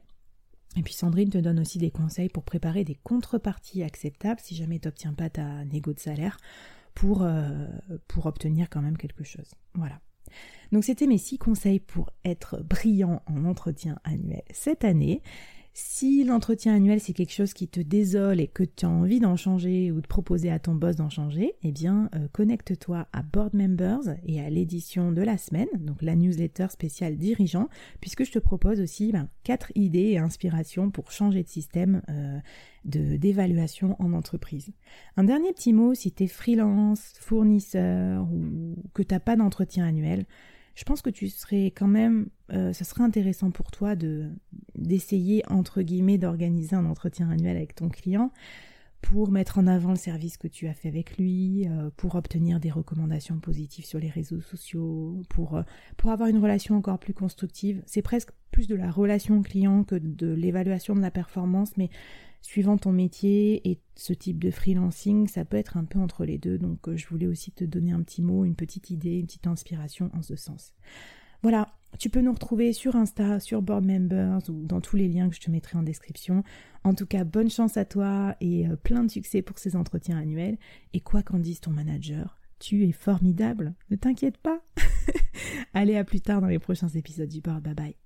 Et 0.77 0.83
puis 0.83 0.95
Sandrine 0.95 1.31
te 1.31 1.39
donne 1.39 1.61
aussi 1.61 1.79
des 1.79 1.91
conseils 1.91 2.29
pour 2.29 2.45
préparer 2.45 2.85
des 2.85 2.97
contreparties 2.97 3.83
acceptables 3.83 4.41
si 4.41 4.55
jamais 4.55 4.79
tu 4.79 4.89
n'obtiens 4.89 5.15
pas 5.15 5.31
ta 5.31 5.65
négo 5.65 5.93
de 5.93 6.01
salaire 6.01 6.37
pour, 6.95 7.23
euh, 7.23 7.67
pour 8.09 8.27
obtenir 8.27 8.69
quand 8.69 8.83
même 8.83 8.97
quelque 8.97 9.25
chose. 9.25 9.55
Voilà. 9.75 10.01
Donc 10.73 10.85
c'était 10.85 11.07
mes 11.07 11.19
six 11.19 11.39
conseils 11.39 11.81
pour 11.81 12.11
être 12.25 12.63
brillant 12.63 13.23
en 13.27 13.45
entretien 13.45 13.99
annuel 14.05 14.43
cette 14.51 14.85
année. 14.85 15.23
Si 15.79 16.25
l'entretien 16.25 16.75
annuel 16.75 17.01
c'est 17.01 17.13
quelque 17.13 17.35
chose 17.35 17.53
qui 17.53 17.69
te 17.69 17.81
désole 17.81 18.41
et 18.41 18.47
que 18.47 18.63
tu 18.63 18.87
as 18.87 18.89
envie 18.89 19.21
d'en 19.21 19.37
changer 19.37 19.93
ou 19.93 20.01
de 20.01 20.07
proposer 20.07 20.51
à 20.51 20.59
ton 20.59 20.75
boss 20.75 20.97
d'en 20.97 21.11
changer, 21.11 21.53
eh 21.63 21.71
bien 21.71 22.09
euh, 22.15 22.29
connecte-toi 22.33 23.07
à 23.13 23.23
Board 23.23 23.53
Members 23.53 24.17
et 24.25 24.41
à 24.41 24.49
l'édition 24.49 25.13
de 25.13 25.21
la 25.21 25.37
semaine, 25.37 25.69
donc 25.79 26.01
la 26.01 26.17
newsletter 26.17 26.69
spéciale 26.71 27.19
dirigeant, 27.19 27.69
puisque 28.01 28.25
je 28.25 28.33
te 28.33 28.39
propose 28.39 28.81
aussi 28.81 29.13
ben, 29.13 29.29
quatre 29.45 29.71
idées 29.75 30.13
et 30.13 30.19
inspirations 30.19 30.91
pour 30.91 31.13
changer 31.13 31.43
de 31.43 31.49
système 31.49 32.01
euh, 32.09 32.39
d'évaluation 32.87 33.97
en 33.99 34.15
entreprise. 34.15 34.73
Un 35.19 35.25
dernier 35.25 35.53
petit 35.53 35.75
mot, 35.75 35.93
si 35.93 36.11
tu 36.11 36.25
es 36.25 36.27
freelance, 36.27 37.13
fournisseur 37.21 38.27
ou 38.33 38.83
que 38.95 39.03
tu 39.03 39.13
n'as 39.13 39.21
pas 39.21 39.37
d'entretien 39.37 39.87
annuel, 39.87 40.25
je 40.77 40.85
pense 40.85 41.03
que 41.03 41.11
tu 41.11 41.29
serais 41.29 41.67
quand 41.67 41.89
même, 41.89 42.29
euh, 42.53 42.73
serait 42.73 43.03
intéressant 43.03 43.51
pour 43.51 43.71
toi 43.73 43.97
de 43.97 44.31
d'essayer 44.77 45.43
entre 45.49 45.81
guillemets 45.83 46.19
d'organiser 46.19 46.77
un 46.77 46.85
entretien 46.85 47.31
annuel 47.31 47.57
avec 47.57 47.75
ton 47.75 47.89
client 47.89 48.31
pour 49.01 49.31
mettre 49.31 49.59
en 49.59 49.67
avant 49.67 49.91
le 49.91 49.97
service 49.97 50.37
que 50.37 50.49
tu 50.49 50.67
as 50.67 50.75
fait 50.75 50.89
avec 50.89 51.17
lui, 51.17 51.67
euh, 51.69 51.91
pour 51.97 52.15
obtenir 52.15 52.61
des 52.61 52.71
recommandations 52.71 53.39
positives 53.39 53.87
sur 53.87 53.99
les 53.99 54.11
réseaux 54.11 54.41
sociaux, 54.41 55.23
euh, 55.39 55.63
pour 55.97 56.11
avoir 56.11 56.29
une 56.29 56.39
relation 56.39 56.77
encore 56.77 56.99
plus 56.99 57.15
constructive. 57.15 57.83
C'est 57.87 58.03
presque 58.03 58.31
plus 58.51 58.67
de 58.67 58.75
la 58.75 58.91
relation 58.91 59.43
client 59.43 59.85
que 59.85 59.95
de 59.95 60.33
l'évaluation 60.33 60.95
de 60.95 61.01
la 61.01 61.11
performance, 61.11 61.77
mais 61.77 61.89
suivant 62.47 62.79
ton 62.79 62.93
métier 62.93 63.69
et 63.69 63.81
ce 63.97 64.13
type 64.13 64.39
de 64.39 64.53
freelancing, 64.53 65.27
ça 65.27 65.45
peut 65.45 65.57
être 65.57 65.77
un 65.77 65.85
peu 65.85 65.99
entre 65.99 66.25
les 66.25 66.39
deux. 66.39 66.59
Donc 66.59 66.89
euh, 66.89 66.97
je 66.97 67.07
voulais 67.09 67.27
aussi 67.27 67.51
te 67.51 67.65
donner 67.65 67.91
un 67.91 68.03
petit 68.03 68.23
mot, 68.23 68.45
une 68.45 68.55
petite 68.55 68.91
idée, 68.91 69.19
une 69.19 69.27
petite 69.27 69.49
inspiration 69.49 70.11
en 70.15 70.23
ce 70.23 70.37
sens. 70.37 70.73
Voilà, 71.43 71.75
tu 71.99 72.09
peux 72.09 72.21
nous 72.21 72.33
retrouver 72.33 72.73
sur 72.73 72.95
Insta, 72.95 73.41
sur 73.41 73.63
Board 73.63 73.85
Members 73.85 74.49
ou 74.49 74.65
dans 74.65 74.81
tous 74.81 74.97
les 74.97 75.09
liens 75.09 75.29
que 75.29 75.35
je 75.35 75.41
te 75.41 75.51
mettrai 75.51 75.77
en 75.77 75.83
description. 75.83 76.45
En 76.85 76.95
tout 76.95 77.07
cas, 77.07 77.25
bonne 77.25 77.51
chance 77.51 77.77
à 77.77 77.85
toi 77.85 78.37
et 78.41 78.69
euh, 78.69 78.77
plein 78.77 79.03
de 79.03 79.11
succès 79.11 79.43
pour 79.43 79.59
ces 79.59 79.75
entretiens 79.75 80.17
annuels. 80.17 80.57
Et 80.93 81.01
quoi 81.01 81.23
qu'en 81.23 81.41
dise 81.41 81.61
ton 81.61 81.73
manager, 81.73 82.39
tu 82.61 82.87
es 82.87 82.93
formidable, 82.93 83.75
ne 83.91 83.97
t'inquiète 83.97 84.39
pas. 84.39 84.63
Allez, 85.75 85.97
à 85.97 86.05
plus 86.05 86.21
tard 86.21 86.41
dans 86.41 86.47
les 86.47 86.61
prochains 86.61 86.89
épisodes 86.89 87.29
du 87.29 87.41
Board. 87.41 87.63
Bye 87.63 87.75
bye. 87.75 88.06